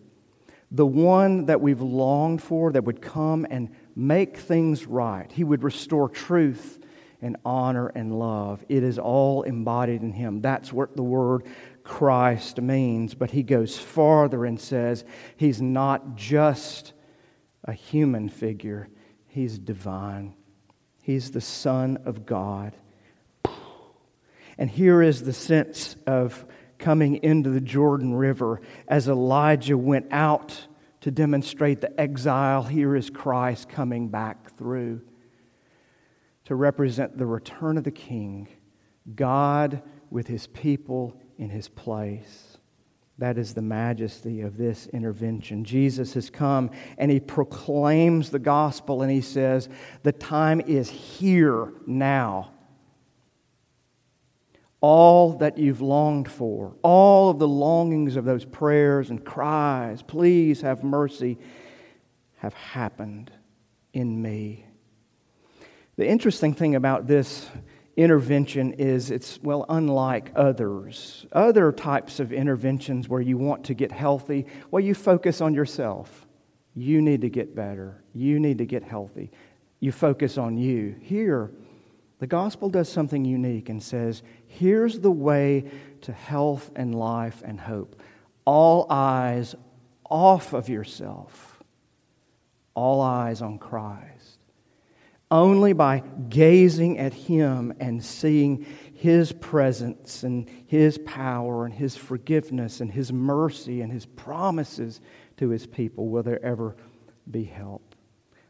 the 0.71 0.85
one 0.85 1.45
that 1.45 1.61
we've 1.61 1.81
longed 1.81 2.43
for 2.43 2.71
that 2.71 2.83
would 2.83 3.01
come 3.01 3.47
and 3.49 3.75
make 3.95 4.37
things 4.37 4.85
right. 4.85 5.31
He 5.31 5.43
would 5.43 5.63
restore 5.63 6.09
truth 6.09 6.79
and 7.21 7.37
honor 7.43 7.87
and 7.87 8.17
love. 8.17 8.63
It 8.69 8.83
is 8.83 8.99
all 8.99 9.43
embodied 9.43 10.03
in 10.03 10.13
Him. 10.13 10.41
That's 10.41 10.71
what 10.71 10.95
the 10.95 11.03
word 11.03 11.45
Christ 11.83 12.61
means. 12.61 13.13
But 13.13 13.31
He 13.31 13.43
goes 13.43 13.77
farther 13.77 14.45
and 14.45 14.59
says 14.59 15.03
He's 15.37 15.61
not 15.61 16.15
just 16.15 16.93
a 17.65 17.73
human 17.73 18.29
figure, 18.29 18.89
He's 19.27 19.57
divine. 19.57 20.35
He's 21.09 21.31
the 21.31 21.41
Son 21.41 21.97
of 22.05 22.27
God. 22.27 22.75
And 24.59 24.69
here 24.69 25.01
is 25.01 25.23
the 25.23 25.33
sense 25.33 25.95
of 26.05 26.45
coming 26.77 27.23
into 27.23 27.49
the 27.49 27.59
Jordan 27.59 28.13
River 28.13 28.61
as 28.87 29.07
Elijah 29.07 29.75
went 29.75 30.05
out 30.11 30.67
to 31.01 31.09
demonstrate 31.09 31.81
the 31.81 31.99
exile. 31.99 32.61
Here 32.61 32.95
is 32.95 33.09
Christ 33.09 33.69
coming 33.69 34.09
back 34.09 34.55
through 34.55 35.01
to 36.45 36.53
represent 36.53 37.17
the 37.17 37.25
return 37.25 37.79
of 37.79 37.85
the 37.85 37.89
King, 37.89 38.47
God 39.15 39.81
with 40.11 40.27
his 40.27 40.45
people 40.45 41.19
in 41.39 41.49
his 41.49 41.69
place. 41.69 42.58
That 43.19 43.37
is 43.37 43.53
the 43.53 43.61
majesty 43.61 44.41
of 44.41 44.55
this 44.57 44.87
intervention. 44.87 45.65
Jesus 45.65 46.13
has 46.13 46.29
come 46.29 46.71
and 46.97 47.11
he 47.11 47.19
proclaims 47.19 48.29
the 48.29 48.39
gospel 48.39 49.01
and 49.01 49.11
he 49.11 49.19
says, 49.21 49.67
The 50.03 50.13
time 50.13 50.61
is 50.61 50.89
here 50.89 51.73
now 51.85 52.51
all 54.81 55.33
that 55.39 55.57
you've 55.57 55.81
longed 55.81 56.31
for, 56.31 56.73
all 56.81 57.29
of 57.29 57.39
the 57.39 57.47
longings 57.47 58.15
of 58.15 58.23
those 58.23 58.45
prayers 58.45 59.09
and 59.09 59.25
cries, 59.25 60.01
please 60.01 60.61
have 60.61 60.83
mercy, 60.83 61.37
have 62.37 62.53
happened 62.53 63.29
in 63.91 64.21
me. 64.21 64.65
The 65.97 66.07
interesting 66.07 66.53
thing 66.53 66.75
about 66.75 67.07
this 67.07 67.49
intervention 67.99 68.73
is 68.73 69.11
it's, 69.11 69.39
well, 69.43 69.65
unlike 69.67 70.31
others. 70.35 71.25
Other 71.33 71.71
types 71.71 72.19
of 72.19 72.31
interventions 72.31 73.09
where 73.09 73.21
you 73.21 73.37
want 73.37 73.65
to 73.65 73.73
get 73.73 73.91
healthy, 73.91 74.45
well, 74.71 74.79
you 74.79 74.95
focus 74.95 75.41
on 75.41 75.53
yourself. 75.53 76.25
You 76.73 77.01
need 77.01 77.21
to 77.21 77.29
get 77.29 77.55
better. 77.55 78.01
You 78.13 78.39
need 78.39 78.59
to 78.59 78.65
get 78.65 78.83
healthy. 78.83 79.31
You 79.81 79.91
focus 79.91 80.37
on 80.37 80.57
you. 80.57 80.95
Here, 81.01 81.51
the 82.19 82.27
gospel 82.27 82.69
does 82.69 82.89
something 82.89 83.25
unique 83.25 83.69
and 83.69 83.83
says, 83.83 84.23
here's 84.47 84.99
the 84.99 85.11
way 85.11 85.69
to 86.01 86.13
health 86.13 86.71
and 86.75 86.95
life 86.95 87.41
and 87.45 87.59
hope. 87.59 88.01
All 88.45 88.87
eyes 88.89 89.55
off 90.09 90.53
of 90.53 90.69
yourself, 90.69 91.61
all 92.75 93.01
eyes 93.01 93.41
on 93.41 93.57
Christ. 93.57 94.18
Only 95.31 95.73
by 95.73 96.03
gazing 96.29 96.97
at 96.97 97.13
Him 97.13 97.73
and 97.79 98.03
seeing 98.03 98.65
His 98.93 99.31
presence 99.31 100.23
and 100.23 100.49
His 100.65 100.97
power 100.97 101.65
and 101.65 101.73
His 101.73 101.95
forgiveness 101.95 102.81
and 102.81 102.91
His 102.91 103.13
mercy 103.13 103.81
and 103.81 103.91
His 103.91 104.05
promises 104.05 105.01
to 105.37 105.49
His 105.49 105.67
people 105.67 106.09
will 106.09 106.23
there 106.23 106.43
ever 106.43 106.75
be 107.29 107.43
help. 107.43 107.95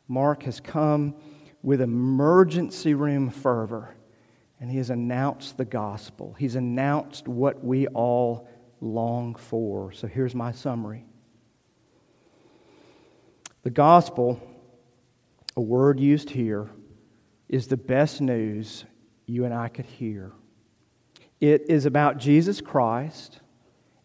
Mark 0.08 0.44
has 0.44 0.60
come 0.60 1.15
with 1.62 1.82
emergency 1.82 2.94
room 2.94 3.30
fervor, 3.30 3.96
and 4.60 4.70
he 4.70 4.78
has 4.78 4.89
announced 4.89 5.58
the 5.58 5.65
gospel. 5.65 6.36
He's 6.38 6.56
announced 6.56 7.28
what 7.28 7.63
we 7.63 7.88
all 7.88 8.48
long 8.82 9.36
for. 9.36 9.92
So 9.92 10.08
here's 10.08 10.36
my 10.36 10.52
summary 10.52 11.06
The 13.63 13.70
gospel, 13.70 14.42
a 15.60 15.62
word 15.62 16.00
used 16.00 16.30
here, 16.30 16.69
is 17.50 17.67
the 17.67 17.76
best 17.76 18.22
news 18.22 18.86
you 19.26 19.43
and 19.43 19.54
I 19.54 19.67
could 19.67 19.86
hear. 19.86 20.32
It 21.41 21.63
is 21.67 21.86
about 21.86 22.17
Jesus 22.17 22.62
Christ 22.62 23.41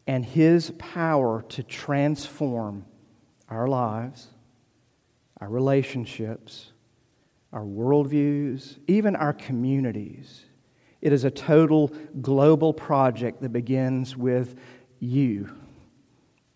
and 0.08 0.24
his 0.24 0.72
power 0.78 1.44
to 1.50 1.62
transform 1.62 2.84
our 3.48 3.68
lives, 3.68 4.26
our 5.40 5.48
relationships, 5.48 6.72
our 7.52 7.62
worldviews, 7.62 8.78
even 8.88 9.14
our 9.14 9.32
communities. 9.32 10.46
It 11.00 11.12
is 11.12 11.22
a 11.22 11.30
total 11.30 11.92
global 12.20 12.74
project 12.74 13.42
that 13.42 13.52
begins 13.52 14.16
with 14.16 14.56
you, 14.98 15.54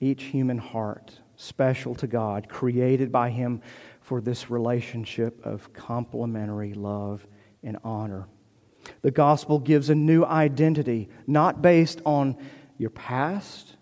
each 0.00 0.24
human 0.24 0.58
heart, 0.58 1.20
special 1.36 1.94
to 1.94 2.08
God, 2.08 2.48
created 2.48 3.12
by 3.12 3.30
Him 3.30 3.62
for 4.08 4.22
this 4.22 4.50
relationship 4.50 5.44
of 5.44 5.70
complementary 5.74 6.72
love 6.72 7.26
and 7.62 7.76
honor. 7.84 8.26
The 9.02 9.10
gospel 9.10 9.58
gives 9.58 9.90
a 9.90 9.94
new 9.94 10.24
identity, 10.24 11.10
not 11.26 11.60
based 11.60 12.00
on 12.06 12.38
your 12.78 12.88
past, 12.88 13.76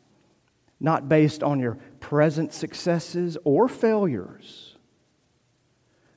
not 0.81 1.09
based 1.09 1.45
on 1.45 1.61
your 1.61 1.79
present 2.01 2.53
successes 2.53 3.39
or 3.45 3.69
failures 3.69 4.77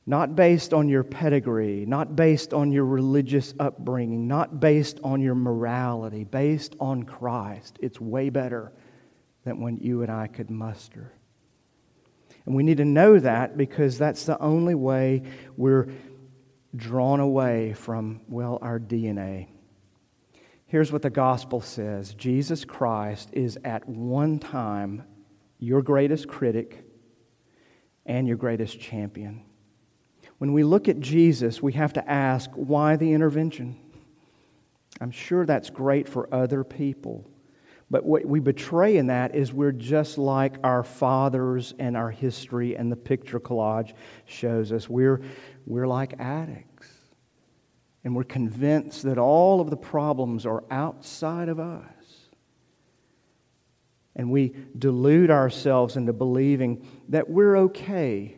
not 0.10 0.36
based 0.36 0.74
on 0.74 0.90
your 0.90 1.04
pedigree, 1.04 1.86
not 1.86 2.16
based 2.16 2.52
on 2.52 2.72
your 2.72 2.84
religious 2.84 3.54
upbringing, 3.60 4.28
not 4.28 4.60
based 4.60 5.00
on 5.04 5.22
your 5.22 5.36
morality, 5.36 6.24
based 6.24 6.76
on 6.80 7.04
Christ. 7.04 7.78
It's 7.80 8.02
way 8.02 8.32
better 8.32 8.72
than 9.44 9.62
what 9.62 9.80
you 9.80 10.02
and 10.02 10.12
I 10.12 10.26
could 10.26 10.50
muster. 10.50 11.14
And 12.50 12.56
we 12.56 12.64
need 12.64 12.78
to 12.78 12.86
know 12.86 13.20
that 13.20 13.58
because 13.58 14.00
that's 14.00 14.24
the 14.26 14.42
only 14.42 14.74
way 14.74 15.22
we're 15.56 15.88
drawn 16.76 17.20
away 17.20 17.74
from, 17.74 18.22
well, 18.28 18.58
our 18.64 18.80
DNA. 18.80 19.50
Here's 20.66 20.92
what 20.92 21.04
the 21.04 21.12
gospel 21.12 21.62
says 21.62 22.16
Jesus 22.16 22.66
Christ 22.66 23.30
is 23.34 23.60
at 23.64 23.88
one 23.88 24.40
time 24.40 25.04
your 25.60 25.84
greatest 25.84 26.28
critic 26.28 26.84
and 28.08 28.28
your 28.28 28.38
greatest 28.38 28.80
champion. 28.80 29.46
When 30.40 30.52
we 30.52 30.64
look 30.64 30.88
at 30.88 31.00
Jesus, 31.00 31.62
we 31.62 31.74
have 31.74 31.94
to 31.94 32.10
ask 32.10 32.50
why 32.56 32.96
the 32.96 33.14
intervention? 33.14 33.78
I'm 35.00 35.12
sure 35.12 35.46
that's 35.46 35.70
great 35.70 36.10
for 36.10 36.28
other 36.34 36.64
people. 36.64 37.30
But 37.92 38.06
what 38.06 38.26
we 38.26 38.40
betray 38.40 38.98
in 38.98 39.08
that 39.08 39.34
is 39.36 39.52
we're 39.52 39.72
just 39.72 40.18
like 40.18 40.58
our 40.64 40.84
fathers 40.84 41.74
and 41.80 41.98
our 41.98 42.12
history 42.12 42.76
and 42.76 42.92
the 42.92 42.96
picture 42.96 43.40
collage 43.40 43.94
shows 44.26 44.72
us. 44.72 44.88
We're, 44.88 45.22
we're 45.66 45.88
like 45.88 46.20
addicts. 46.20 46.88
And 48.04 48.16
we're 48.16 48.24
convinced 48.24 49.04
that 49.04 49.18
all 49.18 49.60
of 49.60 49.70
the 49.70 49.78
problems 49.78 50.46
are 50.46 50.64
outside 50.70 51.50
of 51.50 51.60
us. 51.60 51.84
And 54.16 54.32
we 54.32 54.54
delude 54.78 55.32
ourselves 55.32 55.96
into 55.96 56.14
believing 56.14 56.86
that 57.10 57.30
we're 57.30 57.58
okay 57.58 58.38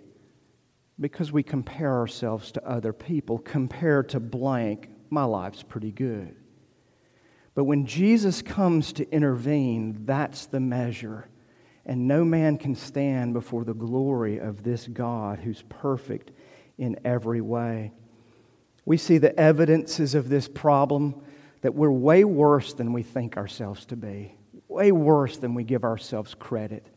because 1.00 1.32
we 1.32 1.44
compare 1.44 1.98
ourselves 1.98 2.52
to 2.54 2.66
other 2.66 2.94
people. 2.94 3.40
Compared 3.40 4.10
to 4.10 4.20
blank, 4.20 4.90
my 5.10 5.24
life's 5.24 5.64
pretty 5.64 5.92
good. 5.92 6.36
But 7.54 7.66
when 7.66 7.86
Jesus 7.86 8.42
comes 8.42 8.94
to 8.94 9.10
intervene, 9.12 10.06
that's 10.06 10.46
the 10.46 10.60
measure. 10.60 11.28
And 11.86 12.08
no 12.08 12.24
man 12.24 12.58
can 12.58 12.76
stand 12.76 13.34
before 13.34 13.64
the 13.64 13.74
glory 13.74 14.38
of 14.38 14.64
this 14.64 14.88
God 14.88 15.40
who's 15.40 15.64
perfect 15.64 16.32
in 16.78 16.98
every 17.04 17.42
way. 17.42 17.92
We 18.86 18.98
see 18.98 19.18
the 19.18 19.38
evidences 19.40 20.16
of 20.16 20.30
this 20.30 20.48
problem 20.48 21.22
that 21.62 21.76
we're 21.76 21.92
way 21.92 22.24
worse 22.24 22.74
than 22.74 22.94
we 22.94 23.04
think 23.04 23.38
ourselves 23.38 23.86
to 23.88 23.96
be, 23.96 24.36
way 24.68 24.92
worse 24.92 25.38
than 25.38 25.54
we 25.54 25.64
give 25.64 25.84
ourselves 25.84 26.34
credit. 26.34 26.88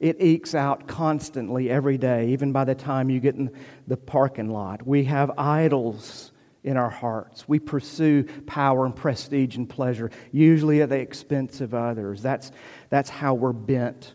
It 0.00 0.16
ekes 0.20 0.54
out 0.54 0.86
constantly 0.86 1.70
every 1.70 1.98
day, 1.98 2.28
even 2.28 2.52
by 2.52 2.64
the 2.64 2.74
time 2.74 3.10
you 3.10 3.20
get 3.20 3.34
in 3.34 3.50
the 3.86 3.96
parking 3.96 4.50
lot. 4.50 4.86
We 4.86 5.04
have 5.04 5.30
idols 5.38 6.32
in 6.64 6.76
our 6.76 6.90
hearts. 6.90 7.46
We 7.46 7.58
pursue 7.58 8.24
power 8.46 8.86
and 8.86 8.96
prestige 8.96 9.56
and 9.56 9.68
pleasure, 9.68 10.10
usually 10.32 10.82
at 10.82 10.88
the 10.88 10.98
expense 10.98 11.60
of 11.60 11.74
others. 11.74 12.22
That's, 12.22 12.50
that's 12.88 13.10
how 13.10 13.34
we're 13.34 13.52
bent. 13.52 14.14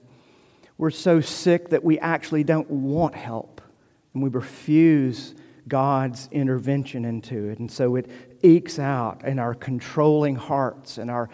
We're 0.78 0.90
so 0.90 1.22
sick 1.22 1.70
that 1.70 1.84
we 1.84 2.00
actually 2.00 2.44
don't 2.44 2.70
want 2.70 3.16
help, 3.16 3.62
and 4.14 4.24
we 4.24 4.30
refuse 4.30 5.36
God's 5.68 6.28
intervention 6.32 7.06
into 7.06 7.50
it. 7.50 7.60
And 7.60 7.72
so 7.72 7.96
it 7.96 8.10
ekes 8.42 8.80
out 8.80 9.24
in 9.26 9.40
our 9.40 9.54
controlling 9.54 10.36
hearts 10.36 10.98
and 10.98 11.12
our 11.12 11.30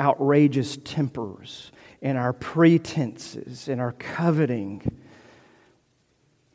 outrageous 0.00 0.78
tempers 0.82 1.70
in 2.00 2.16
our 2.16 2.32
pretenses, 2.32 3.68
in 3.68 3.78
our 3.78 3.92
coveting. 3.92 4.98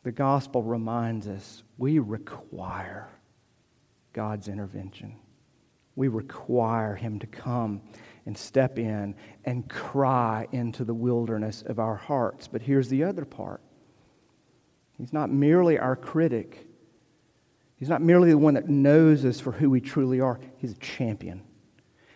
The 0.03 0.11
gospel 0.11 0.63
reminds 0.63 1.27
us 1.27 1.63
we 1.77 1.99
require 1.99 3.09
God's 4.15 4.47
intervention. 4.47 5.17
We 5.97 6.07
require 6.07 6.95
Him 6.95 7.19
to 7.19 7.27
come 7.27 7.81
and 8.25 8.35
step 8.35 8.79
in 8.79 9.13
and 9.43 9.69
cry 9.69 10.47
into 10.53 10.85
the 10.85 10.93
wilderness 10.93 11.63
of 11.67 11.79
our 11.79 11.95
hearts. 11.95 12.47
But 12.47 12.61
here's 12.61 12.87
the 12.87 13.03
other 13.03 13.25
part 13.25 13.61
He's 14.97 15.11
not 15.11 15.29
merely 15.29 15.77
our 15.77 15.97
critic, 15.97 16.65
He's 17.75 17.89
not 17.89 18.01
merely 18.01 18.29
the 18.31 18.37
one 18.37 18.53
that 18.53 18.69
knows 18.69 19.25
us 19.25 19.41
for 19.41 19.51
who 19.51 19.69
we 19.69 19.81
truly 19.81 20.21
are, 20.21 20.39
He's 20.57 20.71
a 20.71 20.79
champion. 20.79 21.43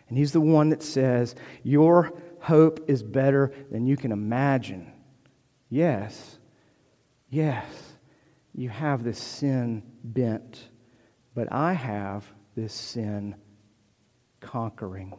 And 0.08 0.18
He's 0.18 0.32
the 0.32 0.42
one 0.42 0.70
that 0.70 0.82
says, 0.82 1.36
Your 1.64 2.14
hope 2.40 2.86
is 2.88 3.04
better 3.04 3.52
than 3.70 3.86
you 3.86 3.98
can 3.98 4.14
imagine. 4.14 4.94
Yes, 5.70 6.40
yes, 7.30 7.66
you 8.56 8.70
have 8.70 9.04
this 9.04 9.20
sin 9.20 9.84
bent, 10.04 10.69
but 11.40 11.54
I 11.54 11.72
have 11.72 12.30
this 12.58 12.74
sin 12.74 13.34
conquering. 14.42 15.18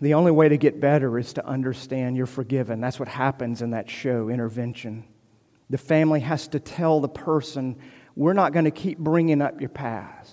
The 0.00 0.14
only 0.14 0.30
way 0.30 0.48
to 0.48 0.56
get 0.56 0.80
better 0.80 1.18
is 1.18 1.34
to 1.34 1.44
understand 1.44 2.16
you're 2.16 2.24
forgiven. 2.24 2.80
That's 2.80 2.98
what 2.98 3.08
happens 3.08 3.60
in 3.60 3.72
that 3.72 3.90
show, 3.90 4.30
Intervention. 4.30 5.04
The 5.68 5.76
family 5.76 6.20
has 6.20 6.48
to 6.48 6.60
tell 6.60 7.00
the 7.00 7.10
person, 7.10 7.76
we're 8.16 8.32
not 8.32 8.54
going 8.54 8.64
to 8.64 8.70
keep 8.70 8.96
bringing 8.96 9.42
up 9.42 9.60
your 9.60 9.68
past. 9.68 10.32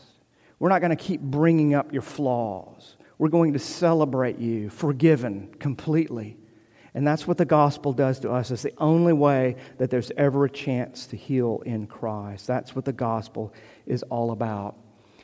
We're 0.60 0.70
not 0.70 0.80
going 0.80 0.96
to 0.96 1.04
keep 1.04 1.20
bringing 1.20 1.74
up 1.74 1.92
your 1.92 2.04
flaws. 2.04 2.96
We're 3.18 3.28
going 3.28 3.52
to 3.52 3.60
celebrate 3.60 4.40
you, 4.40 4.70
forgiven 4.70 5.54
completely. 5.60 6.38
And 6.94 7.06
that's 7.06 7.28
what 7.28 7.38
the 7.38 7.46
gospel 7.46 7.94
does 7.94 8.20
to 8.22 8.32
us. 8.32 8.50
It's 8.52 8.64
the 8.64 8.74
only 8.78 9.14
way 9.14 9.56
that 9.78 9.90
there's 9.90 10.12
ever 10.18 10.46
a 10.46 10.50
chance 10.50 11.06
to 11.08 11.18
heal 11.18 11.62
in 11.66 11.88
Christ. 11.88 12.48
That's 12.48 12.76
what 12.76 12.86
the 12.86 12.94
gospel 12.94 13.54
is 13.86 14.04
all 14.04 14.32
about. 14.32 14.76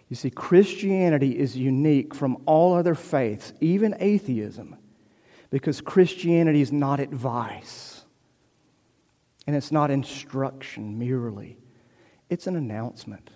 You 0.10 0.16
see, 0.16 0.30
Christianity 0.30 1.38
is 1.38 1.58
unique 1.58 2.14
from 2.14 2.38
all 2.46 2.74
other 2.74 2.94
faiths, 2.94 3.54
even 3.62 3.96
atheism, 4.00 4.76
because 5.50 5.82
Christianity 5.82 6.62
is 6.62 6.72
not 6.72 7.00
advice 7.00 8.04
and 9.48 9.56
it's 9.56 9.72
not 9.72 9.92
instruction 9.92 10.98
merely, 11.00 11.58
it's 12.30 12.48
an 12.48 12.56
announcement. 12.56 13.32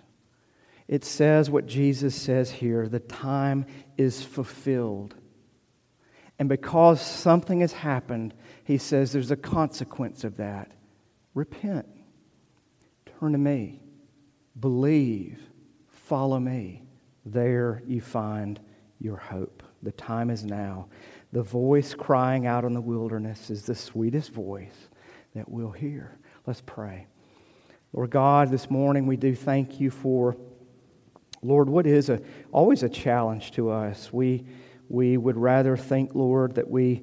It 0.86 1.04
says 1.04 1.50
what 1.50 1.66
Jesus 1.66 2.14
says 2.14 2.50
here 2.50 2.88
the 2.88 3.00
time 3.00 3.66
is 3.96 4.22
fulfilled. 4.22 5.14
And 6.38 6.48
because 6.48 7.00
something 7.00 7.60
has 7.60 7.72
happened, 7.72 8.32
he 8.64 8.78
says 8.78 9.12
there's 9.12 9.30
a 9.30 9.36
consequence 9.36 10.24
of 10.24 10.36
that. 10.36 10.70
Repent. 11.34 11.86
Turn 13.18 13.32
to 13.32 13.38
me. 13.38 13.80
Believe. 14.58 15.40
Follow 15.88 16.38
me. 16.38 16.82
There 17.24 17.82
you 17.86 18.00
find 18.00 18.60
your 19.00 19.16
hope. 19.16 19.62
The 19.82 19.92
time 19.92 20.30
is 20.30 20.44
now. 20.44 20.88
The 21.32 21.42
voice 21.42 21.94
crying 21.94 22.46
out 22.46 22.64
in 22.64 22.72
the 22.72 22.80
wilderness 22.80 23.50
is 23.50 23.64
the 23.64 23.74
sweetest 23.74 24.32
voice 24.32 24.88
that 25.34 25.48
we'll 25.48 25.70
hear. 25.70 26.18
Let's 26.46 26.62
pray. 26.64 27.06
Lord 27.92 28.10
God, 28.10 28.50
this 28.50 28.70
morning 28.70 29.06
we 29.06 29.16
do 29.16 29.34
thank 29.34 29.80
you 29.80 29.90
for, 29.90 30.36
Lord, 31.42 31.68
what 31.68 31.86
is 31.86 32.08
a, 32.08 32.20
always 32.52 32.82
a 32.82 32.88
challenge 32.88 33.52
to 33.52 33.70
us. 33.70 34.12
We, 34.12 34.46
we 34.88 35.16
would 35.16 35.36
rather 35.36 35.76
think, 35.76 36.14
Lord, 36.14 36.54
that 36.54 36.70
we, 36.70 37.02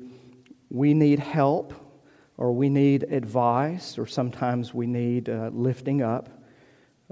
we 0.69 0.93
need 0.93 1.19
help 1.19 1.73
or 2.37 2.51
we 2.51 2.69
need 2.69 3.03
advice 3.03 3.97
or 3.97 4.05
sometimes 4.05 4.73
we 4.73 4.87
need 4.87 5.29
uh, 5.29 5.49
lifting 5.53 6.01
up. 6.01 6.29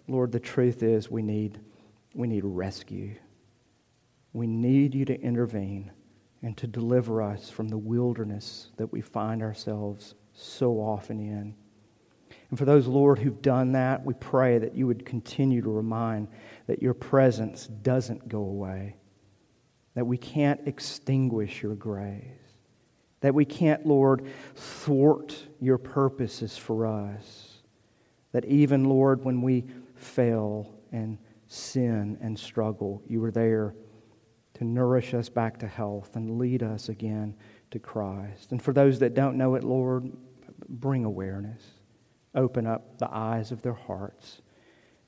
Lord, 0.07 0.31
the 0.31 0.39
truth 0.39 0.83
is 0.83 1.09
we 1.09 1.21
need, 1.21 1.59
we 2.13 2.27
need 2.27 2.43
rescue. 2.43 3.15
We 4.33 4.47
need 4.47 4.95
you 4.95 5.05
to 5.05 5.21
intervene 5.21 5.91
and 6.41 6.57
to 6.57 6.67
deliver 6.67 7.21
us 7.21 7.49
from 7.49 7.69
the 7.69 7.77
wilderness 7.77 8.71
that 8.77 8.91
we 8.91 9.01
find 9.01 9.41
ourselves 9.41 10.15
so 10.33 10.73
often 10.73 11.19
in. 11.19 11.55
And 12.49 12.59
for 12.59 12.65
those, 12.65 12.85
Lord, 12.85 13.19
who've 13.19 13.41
done 13.41 13.71
that, 13.71 14.03
we 14.03 14.13
pray 14.15 14.57
that 14.57 14.75
you 14.75 14.85
would 14.87 15.05
continue 15.05 15.61
to 15.61 15.69
remind 15.69 16.27
that 16.67 16.81
your 16.81 16.93
presence 16.93 17.67
doesn't 17.67 18.27
go 18.27 18.39
away, 18.39 18.97
that 19.95 20.05
we 20.05 20.17
can't 20.17 20.67
extinguish 20.67 21.61
your 21.61 21.75
grace, 21.75 22.23
that 23.21 23.33
we 23.33 23.45
can't, 23.45 23.85
Lord, 23.85 24.25
thwart 24.55 25.47
your 25.59 25.77
purposes 25.77 26.57
for 26.57 26.85
us, 26.85 27.61
that 28.31 28.45
even, 28.45 28.85
Lord, 28.85 29.23
when 29.23 29.41
we 29.41 29.65
fail 29.95 30.73
and 30.91 31.17
sin 31.47 32.17
and 32.21 32.37
struggle, 32.37 33.01
you 33.07 33.23
are 33.23 33.31
there 33.31 33.75
to 34.55 34.63
nourish 34.63 35.13
us 35.13 35.29
back 35.29 35.59
to 35.59 35.67
health 35.67 36.15
and 36.15 36.37
lead 36.37 36.63
us 36.63 36.89
again 36.89 37.35
to 37.71 37.79
Christ. 37.79 38.51
And 38.51 38.61
for 38.61 38.73
those 38.73 38.99
that 38.99 39.13
don't 39.13 39.37
know 39.37 39.55
it, 39.55 39.63
Lord, 39.63 40.11
bring 40.67 41.05
awareness. 41.05 41.61
Open 42.35 42.65
up 42.65 42.97
the 42.97 43.09
eyes 43.13 43.51
of 43.51 43.61
their 43.61 43.73
hearts 43.73 44.41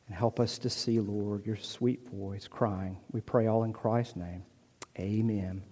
and 0.08 0.15
help 0.15 0.39
us 0.39 0.58
to 0.60 0.69
see, 0.69 1.00
Lord, 1.00 1.45
your 1.45 1.56
sweet 1.58 2.08
voice 2.10 2.48
crying. 2.48 2.98
We 3.12 3.21
pray 3.21 3.48
all 3.48 3.63
in 3.63 3.74
Christ's 3.74 4.15
name. 4.15 4.43
Amen. 5.00 5.64